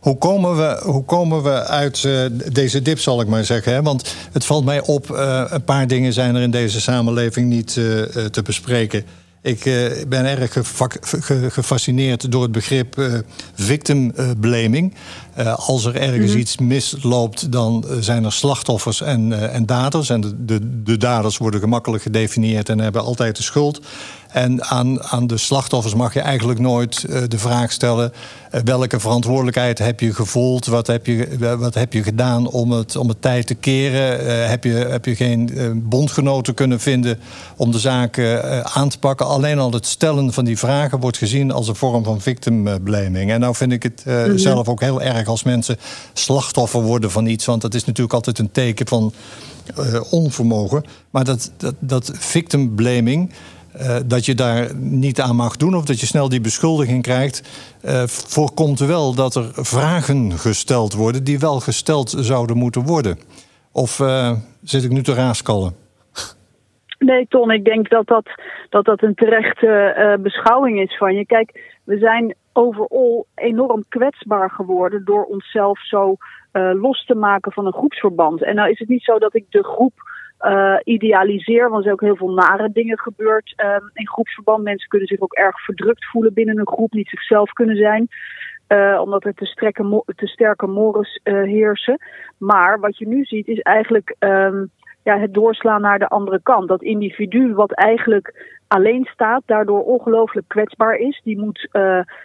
[0.00, 3.72] Hoe komen we, hoe komen we uit eh, deze dip, zal ik maar zeggen?
[3.72, 3.82] Hè?
[3.82, 7.76] Want het valt mij op, eh, een paar dingen zijn er in deze samenleving niet
[7.76, 9.04] eh, te bespreken.
[9.44, 13.14] Ik eh, ben erg gefa- ge- gefascineerd door het begrip eh,
[13.54, 14.94] victim eh, blaming.
[15.56, 20.10] Als er ergens iets misloopt, dan zijn er slachtoffers en, en daders.
[20.10, 23.80] En de, de, de daders worden gemakkelijk gedefinieerd en hebben altijd de schuld.
[24.34, 28.12] En aan, aan de slachtoffers mag je eigenlijk nooit eh, de vraag stellen:
[28.50, 30.66] eh, welke verantwoordelijkheid heb je gevoeld?
[30.66, 34.48] Wat heb je, eh, wat heb je gedaan om het, om het tijd te keren?
[34.48, 35.50] Heb, je, heb je geen
[35.88, 37.18] bondgenoten kunnen vinden
[37.56, 38.18] om de zaak
[38.62, 39.26] aan te pakken?
[39.26, 43.30] Alleen al het stellen van die vragen wordt gezien als een vorm van victim blaming.
[43.30, 45.76] En nou vind ik het eh, zelf ook heel erg als mensen
[46.12, 47.44] slachtoffer worden van iets.
[47.44, 49.12] Want dat is natuurlijk altijd een teken van
[50.10, 50.84] onvermogen.
[51.10, 53.32] Maar dat, dat, dat victim blaming.
[53.74, 57.42] Eh, dat je daar niet aan mag doen of dat je snel die beschuldiging krijgt,
[57.82, 63.18] eh, voorkomt wel dat er vragen gesteld worden die wel gesteld zouden moeten worden.
[63.72, 64.32] Of eh,
[64.62, 65.72] zit ik nu te raaskallen?
[66.98, 68.26] Nee, Ton, ik denk dat dat,
[68.68, 71.26] dat, dat een terechte beschouwing is van je.
[71.26, 76.16] Kijk, we zijn overal enorm kwetsbaar geworden door onszelf zo
[76.52, 78.42] los te maken van een groepsverband.
[78.42, 79.92] En nou is het niet zo dat ik de groep
[80.38, 84.62] eh, idealiseer, want er zijn ook heel veel nare dingen gebeurd eh, in groepsverband.
[84.62, 88.08] Mensen kunnen zich ook erg verdrukt voelen binnen een groep, niet zichzelf kunnen zijn.
[88.66, 91.98] eh, omdat er te, te sterke mores eh, heersen.
[92.38, 94.64] Maar wat je nu ziet is eigenlijk ehm,
[95.02, 96.68] ja, het doorslaan naar de andere kant.
[96.68, 101.20] Dat individu wat eigenlijk alleen staat, daardoor ongelooflijk kwetsbaar is.
[101.24, 101.68] Die moet,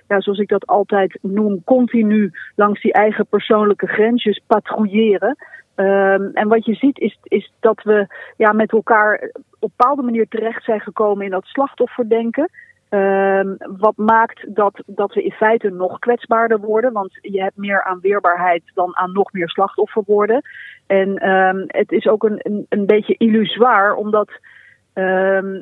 [0.07, 5.35] ja, zoals ik dat altijd noem, continu langs die eigen persoonlijke grensjes patrouilleren.
[5.79, 10.27] Ehm, en wat je ziet is, is dat we ja, met elkaar op bepaalde manier
[10.27, 12.49] terecht zijn gekomen in dat slachtofferdenken.
[12.89, 16.93] Ehm, wat maakt dat, dat we in feite nog kwetsbaarder worden.
[16.93, 20.41] Want je hebt meer aan weerbaarheid dan aan nog meer slachtoffer worden.
[20.87, 24.29] En ehm, het is ook een, een, beetje illusoir, omdat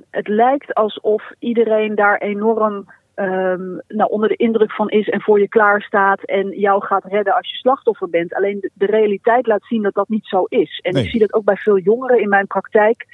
[0.10, 2.86] het lijkt alsof iedereen daar enorm
[3.18, 7.06] ehm, nou, onder de indruk van is en voor je klaar staat en jou gaat
[7.06, 8.34] redden als je slachtoffer bent.
[8.34, 10.80] Alleen de, de realiteit laat zien dat dat niet zo is.
[10.84, 11.04] En Nee.
[11.04, 13.06] ik zie dat ook bij veel jongeren in mijn praktijk.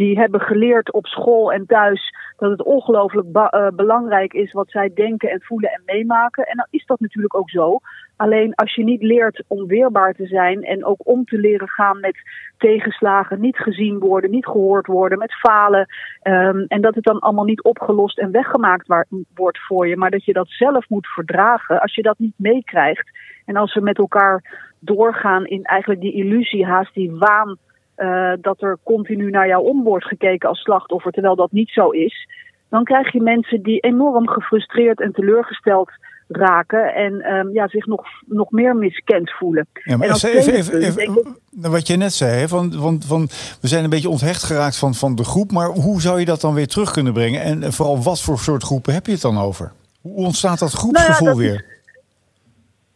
[0.00, 4.90] Die hebben geleerd op school en thuis dat het ongelooflijk eh, belangrijk is wat zij
[4.94, 6.46] denken en voelen en meemaken.
[6.46, 7.78] En dan is dat natuurlijk ook zo.
[8.16, 12.00] Alleen als je niet leert om weerbaar te zijn en ook om te leren gaan
[12.00, 12.18] met
[12.58, 15.86] tegenslagen, niet gezien worden, niet gehoord worden, met falen.
[16.22, 18.86] ehm, en dat het dan allemaal niet opgelost en weggemaakt
[19.34, 21.80] wordt voor je, maar dat je dat zelf moet verdragen.
[21.80, 23.10] Als je dat niet meekrijgt
[23.44, 27.58] en als we met elkaar doorgaan in eigenlijk die illusie, haast die waan
[28.00, 31.90] eh, dat er continu naar jou om wordt gekeken als slachtoffer, terwijl dat niet zo
[31.90, 32.28] is,
[32.68, 35.90] dan krijg je mensen die enorm gefrustreerd en teleurgesteld
[36.28, 39.66] raken en ehm, ja, zich nog, nog meer miskend voelen.
[39.84, 43.28] Ja, maar even, ik- wat je net zei, van, van, van,
[43.60, 45.52] we zijn een beetje onthecht geraakt van, van de groep.
[45.52, 47.42] Maar hoe zou je dat dan weer terug kunnen brengen?
[47.42, 49.72] En vooral wat voor soort groepen heb je het dan over?
[50.00, 51.69] Hoe ontstaat dat groepsgevoel Nou ja, dat weer?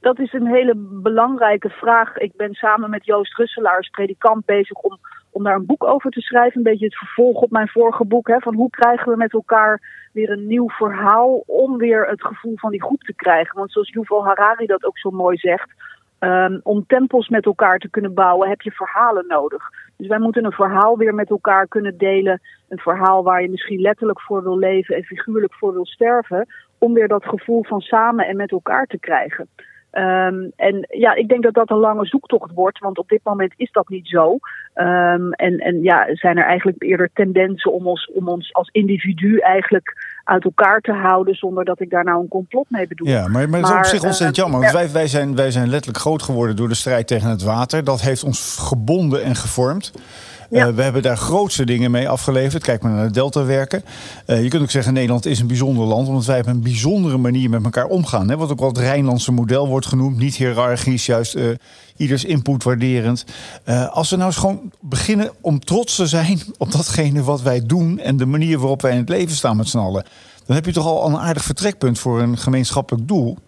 [0.04, 2.16] Dat is een hele belangrijke vraag.
[2.16, 4.98] Ik ben samen met Joost Russelaar als predikant bezig om,
[5.30, 6.56] om daar een boek over te schrijven.
[6.56, 8.28] Een beetje het vervolg op mijn vorige boek.
[8.28, 9.80] Hè, van hoe krijgen we met elkaar
[10.12, 13.58] weer een nieuw verhaal om weer het gevoel van die groep te krijgen.
[13.58, 15.70] Want zoals Yuval Harari dat ook zo mooi zegt.
[16.18, 19.68] ehm, om tempels met elkaar te kunnen bouwen heb je verhalen nodig.
[19.96, 22.40] Dus wij moeten een verhaal weer met elkaar kunnen delen.
[22.68, 26.46] Een verhaal waar je misschien letterlijk voor wil leven en figuurlijk voor wil sterven.
[26.78, 29.48] Om weer dat gevoel van samen en met elkaar te krijgen.
[29.94, 33.52] Ehm, en ja, ik denk dat dat een lange zoektocht wordt, want op dit moment
[33.56, 34.38] is dat niet zo.
[34.74, 39.38] Ehm, en, en ja, zijn er eigenlijk eerder tendensen om ons, om ons als individu
[39.38, 43.08] eigenlijk uit elkaar te houden, zonder dat ik daar nou een complot mee bedoel.
[43.08, 44.60] Ja, maar, maar dat is op zich ontzettend eh, jammer.
[44.60, 47.84] Want wij, wij, zijn, wij zijn letterlijk groot geworden door de strijd tegen het water.
[47.84, 49.92] Dat heeft ons gebonden en gevormd.
[50.54, 52.62] Eh, we hebben daar grootste dingen mee afgeleverd.
[52.62, 53.84] Kijk maar naar de Deltawerken.
[54.26, 56.08] Eh je kunt ook zeggen, Nederland is een bijzonder land.
[56.08, 58.28] Omdat wij op een bijzondere manier met elkaar omgaan.
[58.28, 58.36] Hè?
[58.36, 60.16] Wat ook wel het Rijnlandse model wordt genoemd.
[60.16, 61.48] Niet hiërarchisch, juist eh,
[61.96, 63.24] ieders input waarderend.
[63.90, 67.98] Als we nou eens gewoon beginnen om trots te zijn op datgene wat wij doen.
[67.98, 70.04] En de manier waarop wij in het leven staan met z'n allen.
[70.46, 73.38] Dan heb je toch al een aardig vertrekpunt voor een gemeenschappelijk doel.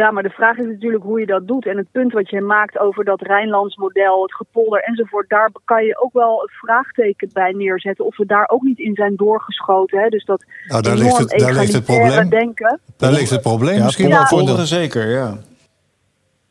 [0.00, 1.66] Ja, maar de vraag is natuurlijk hoe je dat doet.
[1.66, 5.84] En het punt wat je maakt over dat Rijnlands model, het gepolder enzovoort, daar kan
[5.84, 8.04] je ook wel het vraagteken bij neerzetten.
[8.04, 9.98] Of we daar ook niet in zijn doorgeschoten.
[10.00, 10.08] Hè?
[10.08, 12.28] Dus dat Nou, daar ligt het- daar ligt het probleem.
[12.28, 12.80] denken.
[12.96, 14.14] Daar ligt het probleem Ja, misschien Ja.
[14.16, 14.56] wel voor.
[14.56, 15.34] de- zeker, ja.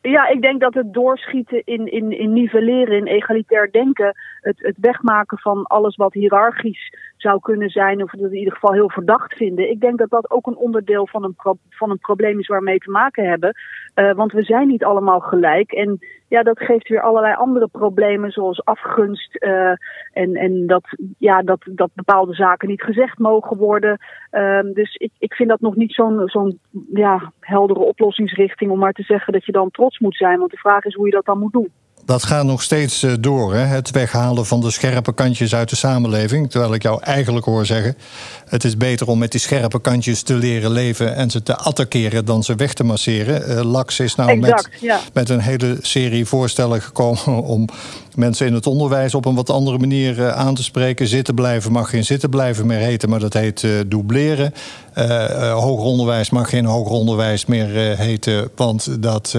[0.02, 4.76] Ja, ik denk dat het doorschieten in, in, in nivelleren, in egalitair denken, het, het
[4.82, 9.34] wegmaken van alles wat hiërarchisch zou kunnen zijn, of dat in ieder geval heel verdacht
[9.34, 9.70] vinden.
[9.70, 12.64] Ik denk dat dat ook een onderdeel van een, pro- van een probleem is waar
[12.64, 13.54] we te maken hebben.
[13.94, 15.72] Eh, want we zijn niet allemaal gelijk.
[15.72, 19.36] En ja, dat geeft weer allerlei andere problemen, zoals afgunst.
[19.36, 19.74] eh,
[20.12, 20.84] en en dat,
[21.18, 23.98] ja, dat, dat bepaalde zaken niet gezegd mogen worden.
[24.30, 26.60] Ehm, dus ik, ik vind dat nog niet zo'n zo'n
[26.94, 30.40] ja, heldere oplossingsrichting om maar te zeggen dat je dan trots moet zijn.
[30.40, 31.72] Want de vraag is hoe je dat dan moet doen.
[32.06, 33.66] Dat gaat nog steeds eh, door, hè?
[33.66, 36.52] het weghalen van de scherpe kantjes uit de samenleving.
[36.52, 37.98] Terwijl ik jou eigenlijk hoor zeggen:
[38.46, 42.26] het is beter om met die scherpe kantjes te leren leven en ze te attackeren
[42.26, 43.48] dan ze weg te masseren.
[43.48, 45.00] Eh, Lax is nou Exact, met, ja.
[45.14, 47.70] met een hele serie voorstellen gekomen om
[48.16, 51.08] mensen in het onderwijs op een wat andere manier eh, aan te spreken.
[51.08, 54.54] Zitten blijven mag geen zitten blijven meer heten, maar dat heet eh, dubleren.
[54.94, 59.38] Eh, hoger onderwijs mag geen hoger onderwijs meer heten, want dat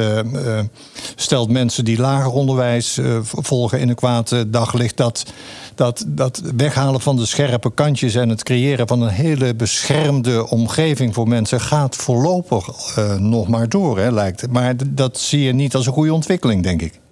[1.15, 4.97] stelt mensen die lager onderwijs volgen in een kwaad daglicht.
[4.97, 5.25] Dat,
[5.75, 11.15] dat, dat weghalen van de scherpe kantjes en het creëren van een hele beschermde omgeving
[11.15, 14.51] voor mensen gaat voorlopig nog maar door, hè, lijkt.
[14.51, 17.03] Maar dat zie je niet als een goede ontwikkeling, denk ik.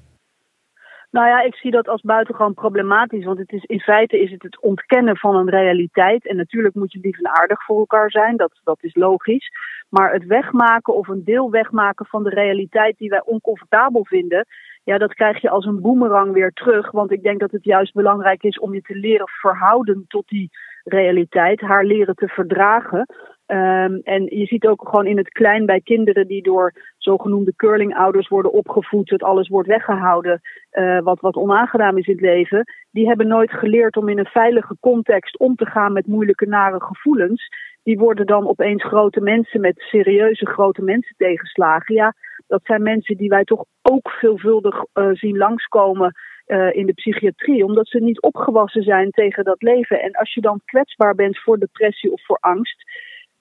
[1.12, 3.24] Nou ja, ik zie dat als buitengewoon problematisch.
[3.24, 6.26] Want het is, in feite is het het ontkennen van een realiteit.
[6.26, 8.36] En natuurlijk moet je lief en aardig voor elkaar zijn.
[8.36, 9.50] Dat, dat is logisch.
[9.88, 14.46] Maar het wegmaken of een deel wegmaken van de realiteit die wij oncomfortabel vinden.
[14.84, 16.90] Ja, dat krijg je als een boemerang weer terug.
[16.90, 20.50] Want ik denk dat het juist belangrijk is om je te leren verhouden tot die
[20.84, 21.60] realiteit.
[21.60, 23.06] Haar leren te verdragen.
[23.52, 28.28] Ehm, en je ziet ook gewoon in het klein bij kinderen die door zogenoemde curlingouders
[28.28, 32.64] worden opgevoed, dat alles wordt weggehouden, eh, wat, wat onaangenaam is in het leven.
[32.90, 36.82] Die hebben nooit geleerd om in een veilige context om te gaan met moeilijke, nare
[36.82, 37.48] gevoelens.
[37.82, 41.94] Die worden dan opeens grote mensen met serieuze grote mensen tegenslagen.
[41.94, 42.14] Ja,
[42.46, 46.12] dat zijn mensen die wij toch ook veelvuldig eh, zien langskomen
[46.46, 50.00] eh, in de psychiatrie, omdat ze niet opgewassen zijn tegen dat leven.
[50.02, 52.84] En als je dan kwetsbaar bent voor depressie of voor angst,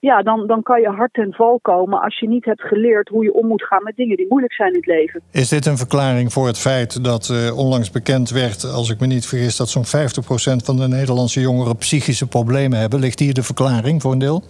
[0.01, 3.23] ja, dan, dan kan je hard ten val komen als je niet hebt geleerd hoe
[3.23, 5.21] je om moet gaan met dingen die moeilijk zijn in het leven.
[5.31, 9.07] Is dit een verklaring voor het feit dat eh, onlangs bekend werd, als ik me
[9.07, 9.87] niet vergis, dat zo'n 50%
[10.63, 12.99] van de Nederlandse jongeren psychische problemen hebben?
[12.99, 14.43] Ligt hier de verklaring voor een deel?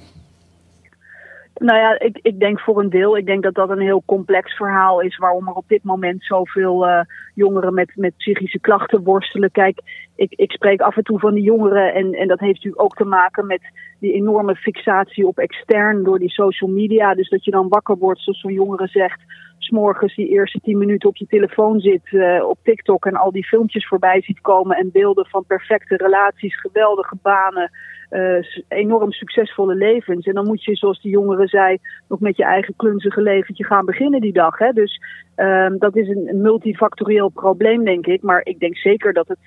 [1.62, 3.18] Nou ja, ik, ik denk voor een deel.
[3.18, 6.88] Ik denk dat dat een heel complex verhaal is waarom er op dit moment zoveel
[6.88, 7.02] eh,
[7.34, 9.52] jongeren met, met psychische klachten worstelen.
[9.52, 9.82] Kijk,
[10.16, 12.96] ik, ik spreek af en toe van die jongeren en, en dat heeft natuurlijk ook
[12.96, 13.62] te maken met
[14.00, 17.14] die enorme fixatie op extern door die social media.
[17.14, 19.20] Dus dat je dan wakker wordt, zoals zo'n jongere zegt,
[19.64, 23.46] s'morgens die eerste tien minuten op je telefoon zit, eh, op TikTok en al die
[23.46, 27.72] filmpjes voorbij ziet komen en beelden van perfecte relaties, geweldige banen,
[28.10, 30.26] eh, enorm succesvolle levens.
[30.26, 33.86] En dan moet je, zoals die jongere zei, nog met je eigen klunzige leventje gaan
[33.86, 34.58] beginnen die dag.
[34.58, 34.72] Hè?
[34.72, 35.02] Dus
[35.36, 38.22] ehm, dat is een, multifactorieel probleem, denk ik.
[38.22, 39.38] Maar ik denk zeker dat het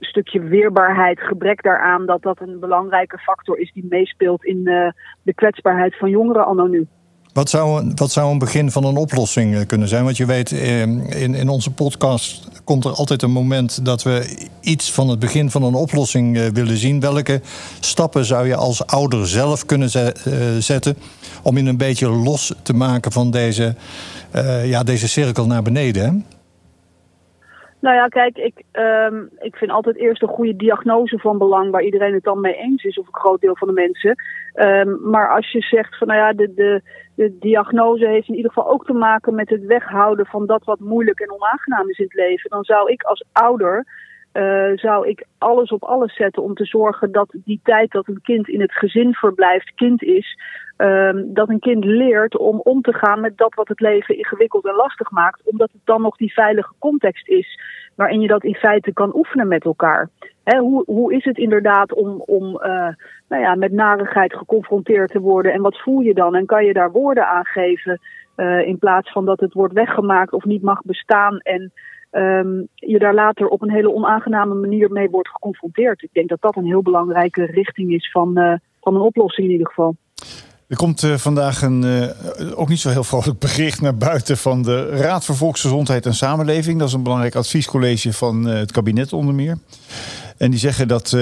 [0.00, 4.88] stukje weerbaarheid, gebrek daaraan, dat dat een belangrijke factor is die meespeelt in eh,
[5.22, 6.86] de kwetsbaarheid van jongeren nu.
[7.36, 10.04] Wat zou, een- wat zou een begin van een oplossing eh, kunnen zijn?
[10.04, 10.80] Want je weet, eh,
[11.22, 15.50] in, in onze podcast komt er altijd een moment dat we iets van het begin
[15.50, 17.00] van een oplossing eh, willen zien.
[17.00, 17.40] Welke
[17.80, 20.06] stappen zou je als ouder zelf kunnen eh,
[20.58, 20.96] zetten
[21.42, 23.74] om je een beetje los te maken van deze,
[24.64, 26.02] ja, deze cirkel naar beneden?
[26.04, 26.10] Hè?
[27.80, 31.82] Nou ja, kijk, ik, ehm, ik vind altijd eerst een goede diagnose van belang waar
[31.82, 34.14] iedereen het dan mee eens is, of een groot deel van de mensen.
[34.56, 36.82] Ehm, maar als je zegt van nou ja, de, de,
[37.14, 40.80] de diagnose heeft in ieder geval ook te maken met het weghouden van dat wat
[40.80, 43.84] moeilijk en onaangenaam is in het leven, dan zou ik als ouder
[44.32, 48.20] eh, zou ik alles op alles zetten om te zorgen dat die tijd dat een
[48.22, 50.38] kind in het gezin verblijft, kind is.
[50.76, 54.64] ehm, dat een kind leert om om te gaan met dat wat het leven ingewikkeld
[54.66, 57.60] en lastig maakt, omdat het dan nog die veilige context is
[57.96, 60.08] waarin je dat in feite kan oefenen met elkaar.
[60.44, 62.88] Hoe, hoe is het inderdaad om, om eh,
[63.28, 66.34] nou ja, met narigheid geconfronteerd te worden en wat voel je dan?
[66.34, 68.00] En kan je daar woorden aan geven
[68.34, 71.72] eh, in plaats van dat het wordt weggemaakt of niet mag bestaan en
[72.10, 76.02] ehm, je daar later op een hele onaangename manier mee wordt geconfronteerd.
[76.02, 79.52] Ik denk dat dat een heel belangrijke richting is van, eh, van een oplossing in
[79.52, 79.96] ieder geval.
[80.68, 84.62] Er komt eh, vandaag een eh, ook niet zo heel vrolijk bericht naar buiten van
[84.62, 86.78] de Raad voor Volksgezondheid en Samenleving.
[86.78, 89.58] Dat is een belangrijk adviescollege van eh, het kabinet onder meer.
[90.36, 91.16] En die zeggen dat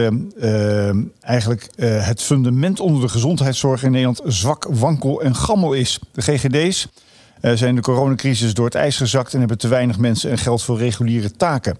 [1.20, 5.98] eigenlijk het fundament onder de gezondheidszorg in Nederland zwak, wankel en gammel is.
[6.12, 6.88] De GGD's
[7.40, 10.78] zijn de coronacrisis door het ijs gezakt en hebben te weinig mensen en geld voor
[10.78, 11.78] reguliere taken.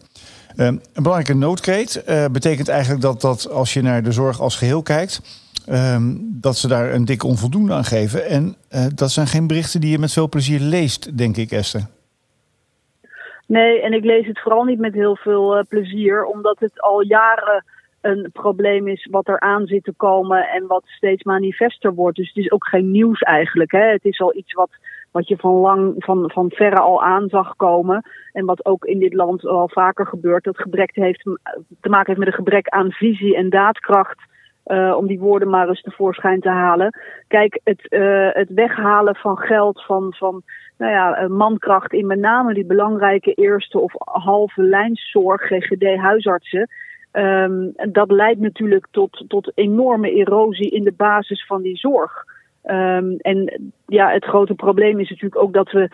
[0.57, 5.21] Een belangrijke noodkreet betekent eigenlijk dat, dat als je naar de zorg als geheel kijkt,
[5.67, 8.27] ehm, dat ze daar een dikke onvoldoende aan geven.
[8.27, 11.87] En eh, dat zijn geen berichten die je met veel plezier leest, denk ik, Esther.
[13.47, 17.03] Nee, en ik lees het vooral niet met heel veel eh, plezier, omdat het al
[17.03, 17.65] jaren
[18.01, 22.17] een probleem is wat er aan zit te komen en wat steeds manifester wordt.
[22.17, 23.73] Dus het is ook geen nieuws eigenlijk.
[23.73, 23.85] Hè?
[23.93, 24.71] Het is al iets wat,
[25.11, 28.03] wat je van lang, van, van verre al aan zag komen.
[28.33, 30.45] En wat ook in dit land al vaker gebeurt.
[30.45, 31.23] Dat gebrek heeft
[31.81, 34.19] te maken heeft met een gebrek aan visie en daadkracht.
[34.67, 37.01] Uh, om die woorden maar eens tevoorschijn te halen.
[37.29, 40.43] Kijk, het, uh, het weghalen van geld van, van
[40.79, 46.69] nou ja, mankracht in met name die belangrijke eerste of halve lijnszorg, GGD, huisartsen.
[47.13, 52.25] Um, dat leidt natuurlijk tot, tot enorme erosie in de basis van die zorg.
[52.65, 55.89] Um, en ja, het grote probleem is natuurlijk ook dat we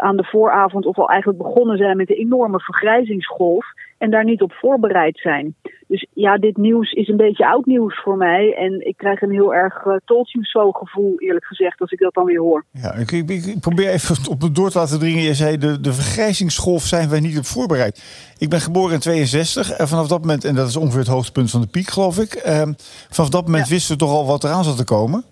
[0.00, 3.66] aan de vooravond of al eigenlijk begonnen zijn met een enorme vergrijzingsgolf
[3.98, 5.54] en daar niet op voorbereid zijn.
[5.88, 9.30] Dus ja, dit nieuws is een beetje oud nieuws voor mij en ik krijg een
[9.30, 12.64] heel erg uh, told you so gevoel eerlijk gezegd als ik dat dan weer hoor.
[12.72, 15.22] Ja, ik, ik, ik probeer even op het door te laten dringen.
[15.22, 18.34] Je zei de, de vergrijzingsgolf zijn wij niet op voorbereid.
[18.38, 21.50] Ik ben geboren in 62 en vanaf dat moment, en dat is ongeveer het hoogtepunt
[21.50, 22.62] van de piek geloof ik, uh,
[23.10, 23.72] vanaf dat moment ja.
[23.72, 25.24] wisten we toch al wat eraan zat te komen?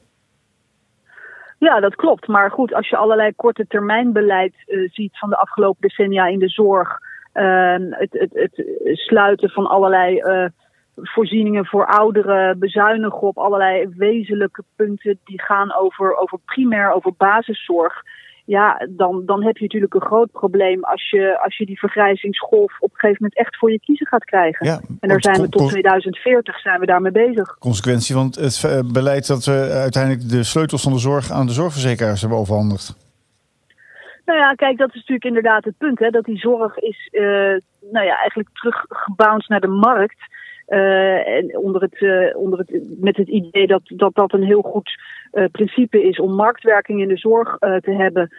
[1.58, 2.26] Ja, dat klopt.
[2.26, 6.38] Maar goed, als je allerlei korte termijn beleid uh, ziet van de afgelopen decennia in
[6.38, 6.98] de zorg,
[7.90, 10.46] het, het, het, sluiten van allerlei uh,
[10.96, 18.02] voorzieningen voor ouderen, bezuinigen op allerlei wezenlijke punten die gaan over, over primair, over basiszorg.
[18.44, 22.76] Ja, dan, dan heb je natuurlijk een groot probleem als je, als je die vergrijzingsgolf
[22.80, 24.66] op een gegeven moment echt voor je kiezen gaat krijgen.
[24.66, 27.58] Ja, en daar zijn we tot 2040 zijn we daarmee bezig.
[27.58, 32.20] Consequentie van het beleid dat we uiteindelijk de sleutels van de zorg aan de zorgverzekeraars
[32.20, 33.05] hebben overhandigd.
[34.26, 35.98] Nou ja, kijk, dat is natuurlijk inderdaad het punt.
[35.98, 37.56] Hè, dat die zorg is uh,
[37.92, 40.34] nou ja, eigenlijk teruggebounced naar de markt.
[40.68, 44.62] Uh, en onder het, uh, onder het, met het idee dat, dat dat een heel
[44.62, 45.00] goed
[45.52, 48.30] principe is om marktwerking in de zorg te hebben,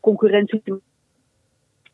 [0.00, 0.62] concurrentie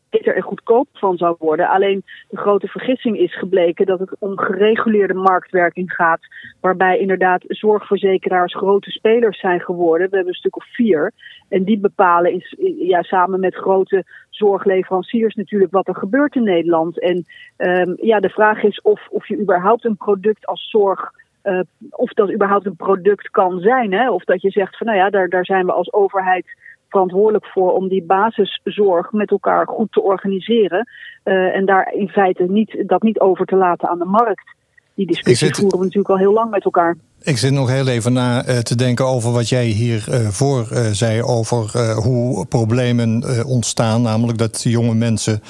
[0.09, 1.69] beter en goedkoop van zou worden.
[1.69, 6.19] Alleen de grote vergissing is gebleken dat het om gereguleerde marktwerking gaat,
[6.61, 10.09] waarbij inderdaad zorgverzekeraars grote spelers zijn geworden.
[10.09, 11.11] We hebben een stuk of vier.
[11.49, 16.99] En die bepalen is, ja, samen met grote zorgleveranciers natuurlijk wat er gebeurt in Nederland.
[16.99, 17.25] En
[17.57, 21.11] um, ja, de vraag is of, of je überhaupt een product als zorg.
[21.43, 23.93] Uh, of dat überhaupt een product kan zijn.
[23.93, 24.11] Hè?
[24.11, 26.45] Of dat je zegt van nou ja, daar, daar zijn we als overheid
[26.89, 30.89] verantwoordelijk voor om die basiszorg met elkaar goed te organiseren.
[31.23, 34.55] Uh, en daar in feite niet, dat niet over te laten aan de markt.
[34.93, 36.97] Die discussie zit, voeren we natuurlijk al heel lang met elkaar.
[37.21, 41.21] Ik zit nog heel even na uh, te denken over wat jij hiervoor uh, zei
[41.23, 44.01] over hoe problemen ontstaan.
[44.01, 45.41] Namelijk dat jonge mensen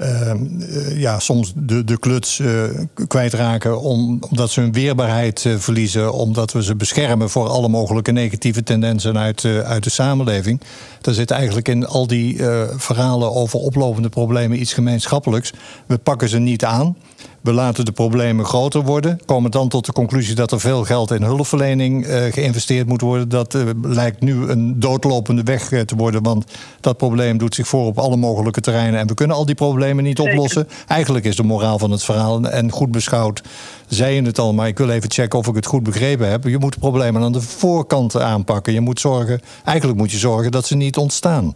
[0.00, 2.62] uh, ja, soms de, de kluts uh,
[3.08, 8.12] kwijtraken om, omdat ze hun weerbaarheid uh, verliezen, omdat we ze beschermen voor alle mogelijke
[8.12, 10.60] negatieve tendensen uit, uit de samenleving.
[11.02, 12.36] Er zit eigenlijk in al die
[12.76, 15.52] verhalen over oplopende problemen iets gemeenschappelijks.
[15.86, 16.96] We pakken ze niet aan.
[17.46, 19.20] We laten de problemen groter worden.
[19.24, 23.28] Komen dan tot de conclusie dat er veel geld in hulpverlening uh, geïnvesteerd moet worden.
[23.28, 26.22] Dat uh, lijkt nu een doodlopende weg uh, te worden.
[26.22, 26.44] Want
[26.80, 29.00] dat probleem doet zich voor op alle mogelijke terreinen.
[29.00, 30.32] En we kunnen al die problemen niet Zeker.
[30.32, 30.68] oplossen.
[30.86, 32.44] Eigenlijk is de moraal van het verhaal.
[32.44, 33.42] En goed beschouwd,
[33.88, 34.54] zei je het al.
[34.54, 36.44] Maar ik wil even checken of ik het goed begrepen heb.
[36.44, 38.72] Je moet problemen aan de voorkant aanpakken.
[38.72, 41.54] Je moet zorgen, eigenlijk moet je zorgen dat ze niet ontstaan.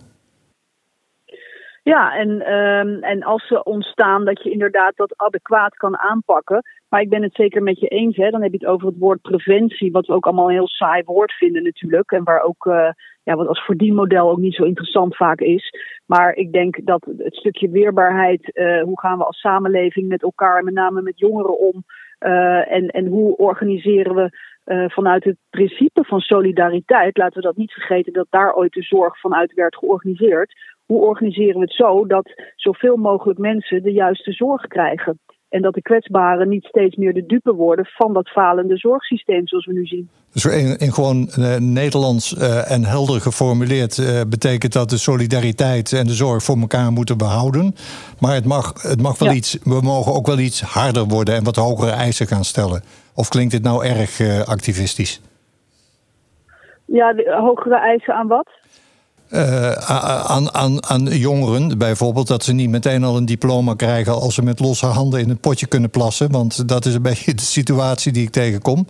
[1.94, 6.62] Ja, en, um, en als ze ontstaan, dat je inderdaad dat adequaat kan aanpakken.
[6.88, 8.16] Maar ik ben het zeker met je eens.
[8.16, 8.30] Hè.
[8.30, 11.02] Dan heb je het over het woord preventie, wat we ook allemaal een heel saai
[11.04, 12.10] woord vinden natuurlijk.
[12.12, 12.88] En waar ook, uh,
[13.22, 15.74] ja, wat als verdienmodel ook niet zo interessant vaak is.
[16.06, 20.64] Maar ik denk dat het stukje weerbaarheid, uh, hoe gaan we als samenleving met elkaar,
[20.64, 21.84] met name met jongeren om.
[22.20, 24.30] Uh, en, en hoe organiseren we
[24.88, 29.20] vanuit het principe van solidariteit, laten we dat niet vergeten dat daar ooit de zorg
[29.20, 30.54] vanuit werd georganiseerd
[30.90, 35.18] hoe organiseren we het zo dat zoveel mogelijk mensen de juiste zorg krijgen?
[35.48, 39.66] En dat de kwetsbaren niet steeds meer de dupe worden van dat falende zorgsysteem zoals
[39.66, 40.08] we nu zien.
[40.32, 45.92] Dus in, in gewoon uh, Nederlands uh, en helder geformuleerd uh, betekent dat de solidariteit
[45.92, 47.74] en de zorg voor elkaar moeten behouden.
[48.20, 49.34] Maar het mag, het mag wel ja.
[49.34, 52.82] iets, we mogen ook wel iets harder worden en wat hogere eisen gaan stellen.
[53.14, 55.20] Of klinkt dit nou erg activistisch?
[56.84, 58.59] Ja, de, hogere eisen aan wat?
[59.32, 59.72] Uh,
[60.30, 64.42] aan, aan, aan jongeren bijvoorbeeld dat ze niet meteen al een diploma krijgen als ze
[64.42, 66.30] met losse handen in het potje kunnen plassen.
[66.30, 68.86] Want dat is een beetje de situatie die ik tegenkom.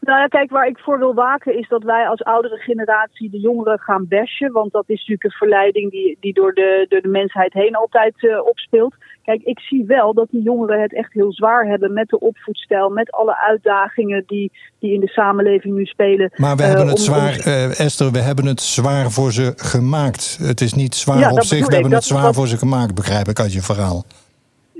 [0.00, 3.40] Nou ja, kijk, waar ik voor wil waken is dat wij als oudere generatie de
[3.40, 4.52] jongeren gaan bashen.
[4.52, 8.22] Want dat is natuurlijk een verleiding die, die door, de, door de mensheid heen altijd
[8.22, 8.94] uh, opspeelt.
[9.26, 12.88] Kijk, ik zie wel dat die jongeren het echt heel zwaar hebben met de opvoedstijl,
[12.88, 16.30] met alle uitdagingen die, die in de samenleving nu spelen.
[16.36, 17.46] Maar we uh, hebben het om, zwaar.
[17.46, 20.38] Uh, Esther, we hebben het zwaar voor ze gemaakt.
[20.42, 21.72] Het is niet zwaar ja, op zich, we ik.
[21.72, 22.34] hebben dat, het zwaar dat...
[22.34, 24.04] voor ze gemaakt, begrijp ik uit je verhaal.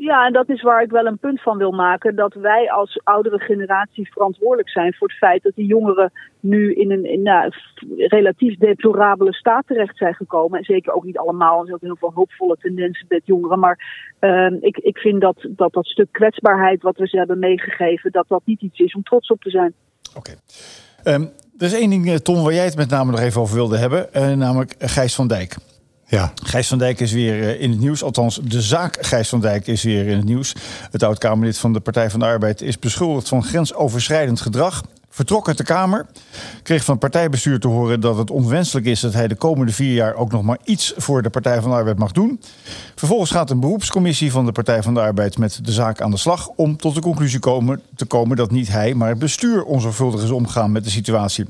[0.06, 2.16] Ja, en dat is waar ik wel een punt van wil maken.
[2.16, 6.90] Dat wij als oudere generatie verantwoordelijk zijn voor het feit dat die jongeren nu in
[6.90, 7.52] een in, nou,
[7.96, 10.58] relatief deplorabele staat terecht zijn gekomen.
[10.58, 11.58] En zeker ook niet allemaal.
[11.58, 13.58] Er zijn ook heel veel hoopvolle tendensen met jongeren.
[13.58, 13.78] Maar
[14.20, 18.28] uh, ik, ik vind dat, dat dat stuk kwetsbaarheid wat we ze hebben meegegeven, dat
[18.28, 19.74] dat niet iets is om trots op te zijn.
[20.16, 20.34] Oké.
[21.04, 23.76] Um, er is één ding, Tom, waar jij het met name nog even over wilde
[23.76, 24.08] hebben.
[24.16, 25.56] Uh, namelijk Gijs van Dijk.
[26.08, 26.32] Ja.
[26.42, 28.02] Gijs van Dijk is weer eh, in het nieuws.
[28.02, 30.54] Althans, de zaak Gijs van Dijk is weer in het nieuws.
[30.90, 34.82] Het oud-Kamerlid van de Partij van de Arbeid is beschuldigd van grensoverschrijdend gedrag.
[35.08, 36.06] Vertrok uit de Kamer.
[36.62, 39.92] Kreeg van het partijbestuur te horen dat het onwenselijk is dat hij de komende vier
[39.92, 42.40] jaar ook nog maar iets voor de Partij van de Arbeid mag doen.
[42.94, 46.16] Vervolgens gaat een beroepscommissie van de Partij van de Arbeid met de zaak aan de
[46.16, 46.48] slag.
[46.48, 47.40] om tot de conclusie
[47.96, 51.44] te komen dat niet hij, maar het bestuur onzorgvuldig is omgegaan met de situatie.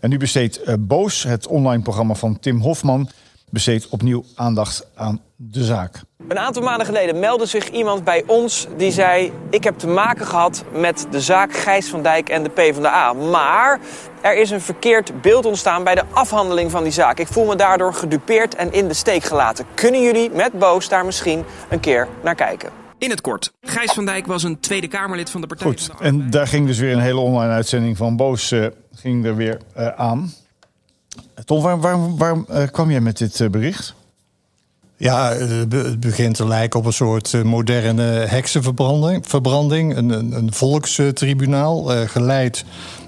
[0.00, 3.08] En nu besteedt uh, Boos, het online programma van Tim Hofman
[3.54, 6.00] besteedt opnieuw aandacht aan de zaak.
[6.28, 10.26] Een aantal maanden geleden meldde zich iemand bij ons die zei: Ik heb te maken
[10.26, 13.12] gehad met de zaak Gijs van Dijk en de PvdA.
[13.12, 13.80] Maar
[14.22, 17.18] er is een verkeerd beeld ontstaan bij de afhandeling van die zaak.
[17.18, 19.66] Ik voel me daardoor gedupeerd en in de steek gelaten.
[19.74, 22.70] Kunnen jullie met Boos daar misschien een keer naar kijken?
[22.98, 25.96] In het kort, Gijs van Dijk was een Tweede Kamerlid van de Partij Goed, van
[25.98, 29.36] de en daar ging dus weer een hele online uitzending van Boos uh, ging er
[29.36, 30.32] weer uh, aan.
[31.44, 33.94] Tom, waarom, waarom, waarom uh, kwam jij met dit uh, bericht?
[34.96, 39.24] Ja, het begint te lijken op een soort moderne heksenverbranding.
[39.26, 42.64] Verbranding, een, een, een volkstribunaal, geleid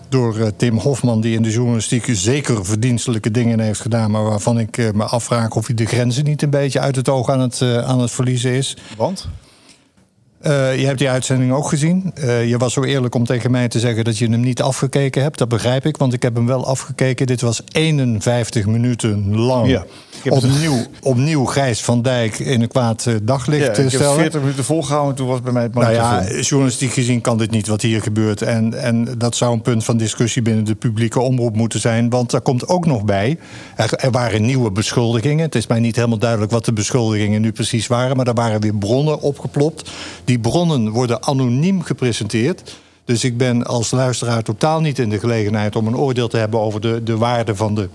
[0.08, 1.20] door Tim Hofman...
[1.20, 4.10] die in de journalistiek zeker verdienstelijke dingen heeft gedaan...
[4.10, 7.30] maar waarvan ik me afvraag of hij de grenzen niet een beetje uit het oog
[7.30, 8.76] aan het, aan het verliezen is.
[8.96, 9.28] Want?
[10.42, 12.12] Uh, je hebt die uitzending ook gezien.
[12.18, 15.22] Uh, je was zo eerlijk om tegen mij te zeggen dat je hem niet afgekeken
[15.22, 15.38] hebt.
[15.38, 17.26] Dat begrijp ik, want ik heb hem wel afgekeken.
[17.26, 19.68] Dit was 51 minuten lang.
[19.68, 19.84] Ja,
[20.28, 20.88] opnieuw, het...
[21.02, 24.08] opnieuw Gijs van Dijk in een kwaad daglicht ja, ik stellen.
[24.08, 27.50] heb 40 minuten volgehouden toen was bij mij het Nou ja, journalistiek gezien kan dit
[27.50, 28.42] niet wat hier gebeurt.
[28.42, 32.10] En, en dat zou een punt van discussie binnen de publieke omroep moeten zijn.
[32.10, 33.38] Want daar komt ook nog bij,
[33.76, 35.44] er, er waren nieuwe beschuldigingen.
[35.44, 38.16] Het is mij niet helemaal duidelijk wat de beschuldigingen nu precies waren.
[38.16, 39.90] Maar er waren weer bronnen opgeplopt.
[40.26, 42.76] Die bronnen worden anoniem gepresenteerd.
[43.04, 46.60] Dus ik ben als luisteraar totaal niet in de gelegenheid om een oordeel te hebben
[46.60, 47.88] over de, de waarde van de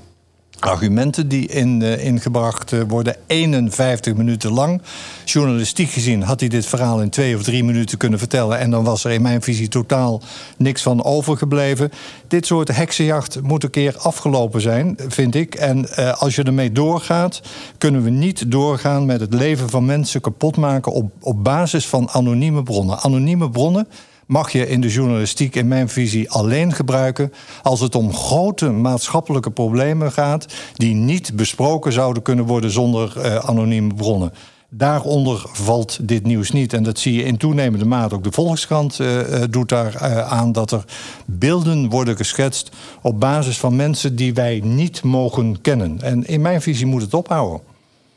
[0.61, 3.15] argumenten die in, uh, ingebracht uh, worden.
[3.27, 4.81] 51 minuten lang.
[5.25, 8.59] Journalistiek gezien had hij dit verhaal in twee of drie minuten kunnen vertellen.
[8.59, 10.21] En dan was er in mijn visie totaal
[10.57, 11.91] niks van overgebleven.
[12.27, 15.55] Dit soort heksenjacht moet een keer afgelopen zijn, vind ik.
[15.55, 17.41] En uh, als je ermee doorgaat,
[17.77, 22.09] kunnen we niet doorgaan met het leven van mensen kapot maken op, op basis van
[22.09, 22.99] anonieme bronnen.
[22.99, 23.87] Anonieme bronnen
[24.31, 29.51] mag je in de journalistiek in mijn visie alleen gebruiken als het om grote maatschappelijke
[29.51, 34.33] problemen gaat die niet besproken zouden kunnen worden zonder uh, anonieme bronnen.
[34.69, 36.73] Daaronder valt dit nieuws niet.
[36.73, 38.15] En dat zie je in toenemende mate.
[38.15, 39.19] Ook de Volkskrant uh,
[39.49, 40.83] doet daar aan dat er
[41.25, 42.71] beelden worden geschetst
[43.01, 46.01] op basis van mensen die wij niet mogen kennen.
[46.01, 47.70] En in mijn visie moet het ophouden.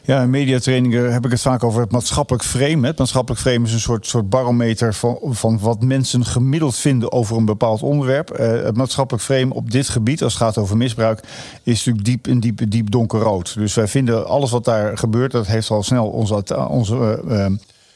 [0.06, 2.86] Ja, in mediatrainingen heb ik het vaak over het maatschappelijk frame.
[2.86, 7.36] Het maatschappelijk frame is een soort, soort barometer van, van wat mensen gemiddeld vinden over
[7.36, 8.38] een bepaald onderwerp.
[8.40, 11.20] Uh, het maatschappelijk frame op dit gebied, als het gaat over misbruik,
[11.62, 13.54] is natuurlijk diep en diep, diep donkerrood.
[13.54, 17.46] Dus wij vinden alles wat daar gebeurt, dat heeft al snel onze, onze uh, uh,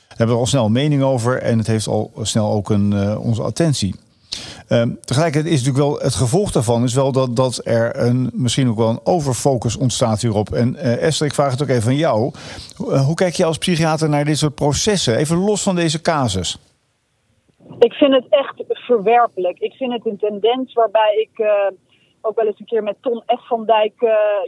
[0.08, 3.42] hebben er al snel een mening over en het heeft al snel ook een, onze
[3.42, 3.94] attentie.
[4.68, 8.68] Um, tegelijkertijd is natuurlijk wel het gevolg daarvan is wel dat, dat er een, misschien
[8.68, 10.48] ook wel een overfocus ontstaat hierop.
[10.52, 12.32] En uh, Esther, ik vraag het ook even aan jou.
[12.80, 15.16] Uh, hoe kijk je als psychiater naar dit soort processen?
[15.16, 16.58] Even los van deze casus.
[17.78, 19.58] Ik vind het echt verwerpelijk.
[19.58, 21.48] Ik vind het een tendens waarbij ik uh,
[22.20, 23.46] ook wel eens een keer met Ton F.
[23.46, 23.94] van Dijk,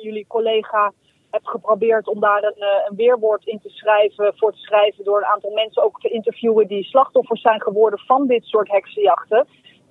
[0.02, 0.92] jullie collega,
[1.30, 5.32] heb geprobeerd om daar een, een, weerwoord in te schrijven, voor te schrijven, door een
[5.34, 9.46] aantal mensen ook te interviewen die slachtoffers zijn geworden van dit soort heksenjachten.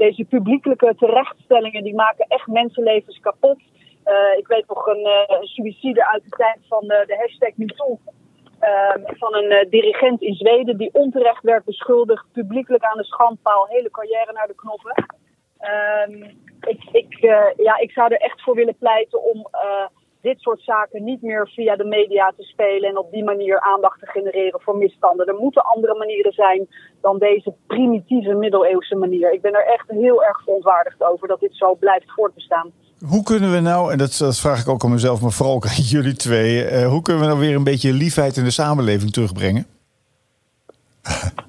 [0.06, 3.60] Deze publiekelijke terechtstellingen die maken echt mensenlevens kapot.
[4.06, 8.00] Uh, ik weet nog een, uh, suïcide uit de tijd van uh, de hashtag MeToo.
[9.06, 14.32] van een dirigent in Zweden die onterecht werd beschuldigd, publiekelijk aan de schandpaal, hele carrière
[14.34, 15.06] naar de knoppen.
[15.58, 16.24] Ehm,
[16.62, 17.18] ik, ik,
[17.58, 19.48] ja, ik zou er echt voor willen pleiten om
[20.22, 24.00] dit soort zaken niet meer via de media te spelen en op die manier aandacht
[24.00, 25.28] te genereren voor misstanden.
[25.28, 26.68] Er moeten andere manieren zijn
[27.02, 29.34] dan deze primitieve middeleeuwse manier.
[29.34, 32.72] Ik ben er echt heel erg verontwaardigd over dat dit zo blijft voortbestaan.
[33.06, 35.66] Hoe kunnen we nou, en dat, dat vraag ik ook aan mezelf, maar vooral ook
[35.66, 39.12] aan jullie twee, uh, hoe kunnen we nou weer een beetje liefheid in de samenleving
[39.12, 39.66] terugbrengen?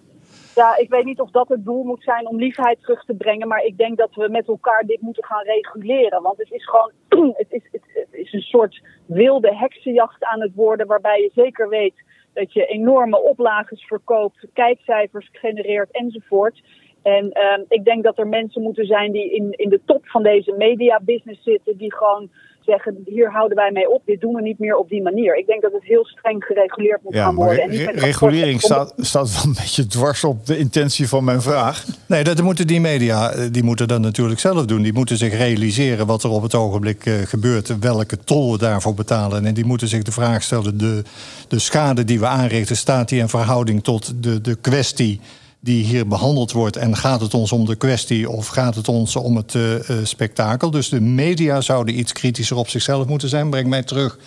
[0.61, 3.49] Ja, ik weet niet of dat het doel moet zijn om liefheid terug te brengen.
[3.49, 6.23] Maar ik denk dat we met elkaar dit moeten gaan reguleren.
[6.23, 6.93] Want het is gewoon.
[7.37, 10.87] Het is, het, is een soort wilde heksenjacht aan het worden.
[10.87, 11.95] Waarbij je zeker weet
[12.33, 16.63] dat je enorme oplages verkoopt, kijkcijfers genereert enzovoort.
[17.03, 20.23] En ehm, ik denk dat er mensen moeten zijn die in, in de top van
[20.23, 22.31] deze media business zitten, die gewoon
[22.65, 25.37] zeggen, hier houden wij mee op, dit doen we niet meer op die manier.
[25.39, 27.65] Ik denk dat het heel streng gereguleerd moet Ja, gaan maar worden.
[27.65, 31.85] En re- regulering staat, staat wel een beetje dwars op de intentie van mijn vraag.
[32.07, 34.83] Nee, dat moeten die media eh, die moeten dat natuurlijk zelf doen.
[34.83, 38.95] Die moeten zich realiseren wat er op het ogenblik eh, gebeurt, welke tol we daarvoor
[38.95, 39.47] betalen.
[39.47, 41.03] En die moeten zich de vraag stellen: de,
[41.49, 45.21] de schade die we aanrichten, staat die in verhouding tot de, de kwestie
[45.61, 46.77] die hier behandeld wordt?
[46.77, 50.05] En gaat het ons om de kwestie of gaat het ons om het eh, eh,
[50.05, 50.71] spektakel?
[50.71, 53.51] Dus de media zouden iets kritischer op zichzelf moeten zijn.
[53.51, 54.19] Breng mij terug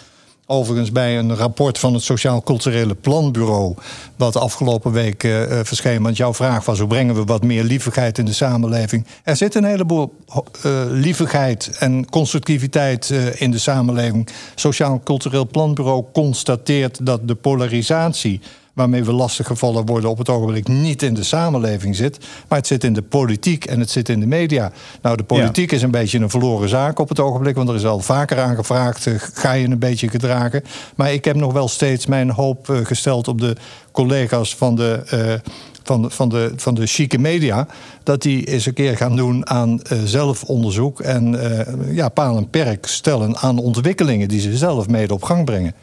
[0.46, 3.76] Overigens bij een rapport van het Sociaal Culturele Planbureau...
[4.16, 6.04] wat afgelopen week eh, verscheen.
[6.04, 9.06] Want jouw vraag was, hoe brengen we wat meer lievigheid in de samenleving?
[9.24, 10.42] Er zit een heleboel eh,
[10.90, 14.28] lievigheid en constructiviteit in de samenleving.
[14.56, 18.42] Sociaal Cultureel Planbureau constateert dat de polarisatie
[18.74, 22.18] waarmee we lastiggevallen worden op het ogenblik niet in de samenleving zit,
[22.48, 24.72] maar het zit in de politiek en het zit in de media.
[25.02, 27.86] Nou, de politiek is een beetje een verloren zaak op het ogenblik, want er is
[27.86, 30.64] al vaker aan gevraagd, eh, ga je een beetje gedragen.
[30.96, 33.56] Maar ik heb nog wel steeds mijn hoop eh, gesteld op de
[33.92, 35.02] collega's van de.
[35.10, 35.52] eh,
[35.84, 37.68] van de, van, de, van de chique media,
[38.04, 42.86] dat die eens een keer gaan doen aan zelfonderzoek en eh, ja, paal en perk
[42.86, 45.74] stellen aan ontwikkelingen die ze zelf mede op gang brengen.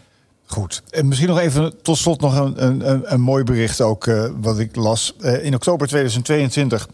[0.50, 0.82] Goed.
[0.90, 4.58] En misschien nog even tot slot nog een, een, een, mooi bericht ook eh, wat
[4.58, 5.14] ik las.
[5.20, 6.88] Eh, in oktober 2022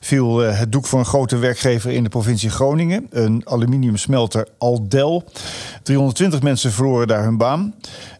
[0.00, 3.06] viel eh, het doek voor een grote werkgever in de provincie Groningen.
[3.10, 5.24] Een aluminiumsmelter Aldel.
[5.82, 7.74] 320 mensen verloren daar hun baan.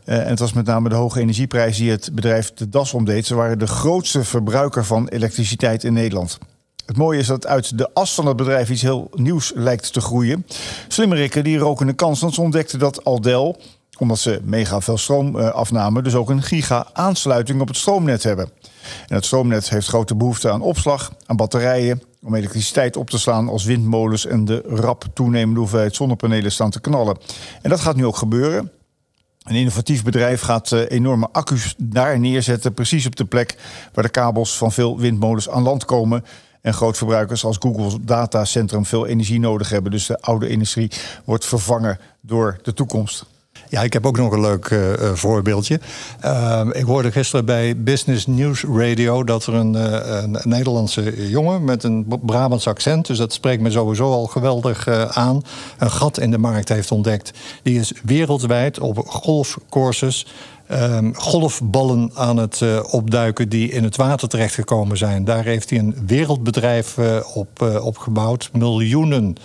[0.04, 3.26] En het was met name de hoge energieprijs die het bedrijf de das omdeed.
[3.26, 6.38] Ze waren de grootste verbruiker van elektriciteit in Nederland.
[6.86, 10.00] Het mooie is dat uit de as van het bedrijf iets heel nieuws lijkt te
[10.00, 10.46] groeien.
[10.88, 13.60] Slimmerikken die roken een kans, want ze ontdekten dat Aldel
[14.00, 18.50] omdat ze mega veel stroom afnamen, dus ook een giga-aansluiting op het stroomnet hebben.
[19.08, 23.48] En het stroomnet heeft grote behoefte aan opslag, aan batterijen, om elektriciteit op te slaan
[23.48, 27.16] als windmolens en de rap toenemende hoeveelheid zonnepanelen staan te knallen.
[27.62, 28.70] En dat gaat nu ook gebeuren.
[29.42, 33.56] Een innovatief bedrijf gaat eh, enorme accu's daar neerzetten, precies op de plek
[33.92, 36.24] waar de kabels van veel windmolens aan land komen.
[36.60, 39.90] En grootverbruikers als Google datacentrum veel energie nodig hebben.
[39.90, 40.90] Dus de oude industrie
[41.24, 43.24] wordt vervangen door de toekomst.
[43.70, 45.80] Ja, ik heb ook nog een leuk eh, eh, voorbeeldje.
[46.24, 51.64] Uh, ik hoorde gisteren bij Business News Radio dat er een, uh, een Nederlandse jongen
[51.64, 55.42] met een Brabants accent, dus dat spreekt me sowieso al geweldig aan,
[55.78, 57.32] een gat in de markt heeft ontdekt.
[57.62, 60.26] Die is wereldwijd op golfcourses
[60.72, 65.24] um, golfballen aan het opduiken die in het water terechtgekomen zijn.
[65.24, 66.96] Daar heeft hij een wereldbedrijf
[67.34, 68.50] op, uh, op gebouwd.
[68.52, 69.36] Miljoenen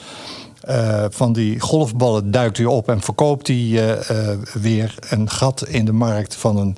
[0.70, 3.98] uh, van die golfballen duikt hij op en verkoopt hij
[4.54, 6.78] weer een gat in de markt van een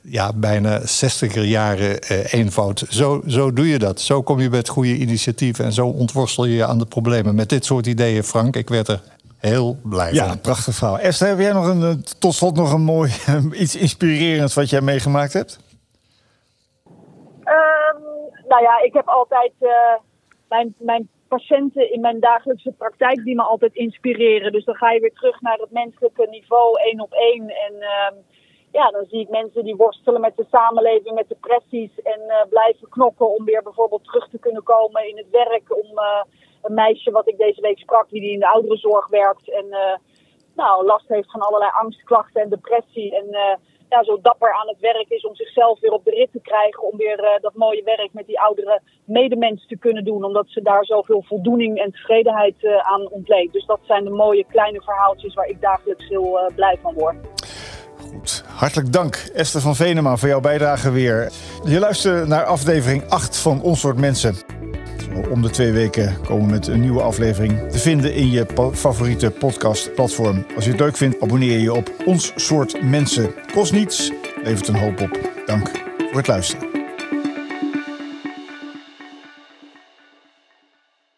[0.00, 2.84] ja, bijna 60er jaren eenvoud.
[2.88, 4.00] Zo, zo doe je dat.
[4.00, 7.34] Zo kom je met goede initiatieven en zo ontworstel je je aan de problemen.
[7.34, 9.00] Met dit soort ideeën, Frank, ik werd er
[9.48, 10.40] heel blij ja, van.
[10.40, 10.98] prachtig verhaal.
[10.98, 13.12] Esther, heb jij nog een, tot slot nog een mooi,
[13.52, 15.58] iets inspirerends wat jij meegemaakt hebt?
[17.44, 18.02] Um,
[18.48, 19.70] nou ja, ik heb altijd uh,
[20.48, 24.52] mijn, mijn patiënten in mijn dagelijkse praktijk die me altijd inspireren.
[24.52, 27.48] Dus dan ga je weer terug naar het menselijke niveau, één op één.
[27.48, 28.10] En uh,
[28.72, 32.88] ja, dan zie ik mensen die worstelen met de samenleving, met depressies en uh, blijven
[32.88, 35.76] knokken om weer bijvoorbeeld terug te kunnen komen in het werk.
[35.82, 36.22] Om uh,
[36.62, 39.96] een meisje wat ik deze week sprak, die in de ouderenzorg werkt en uh,
[40.54, 43.16] nou, last heeft van allerlei angstklachten en depressie.
[43.16, 43.58] En
[43.88, 46.82] ja, zo dapper aan het werk is om zichzelf weer op de rit te krijgen.
[46.82, 50.24] Om weer uh, dat mooie werk met die oudere medemens te kunnen doen.
[50.24, 53.52] Omdat ze daar zoveel voldoening en tevredenheid uh, aan ontleent.
[53.52, 57.16] Dus dat zijn de mooie kleine verhaaltjes waar ik dagelijks heel uh, blij van word.
[57.98, 61.32] Goed, hartelijk dank Esther van Venema voor jouw bijdrage weer.
[61.64, 64.63] Je luistert naar aflevering 8 van Ons Soort Mensen.
[65.30, 69.30] Om de twee weken komen we met een nieuwe aflevering te vinden in je favoriete
[69.30, 70.46] podcastplatform.
[70.54, 73.34] Als je het leuk vindt, abonneer je op Ons Soort Mensen.
[73.52, 74.12] Kost niets,
[74.42, 75.18] levert een hoop op.
[75.46, 76.73] Dank voor het luisteren.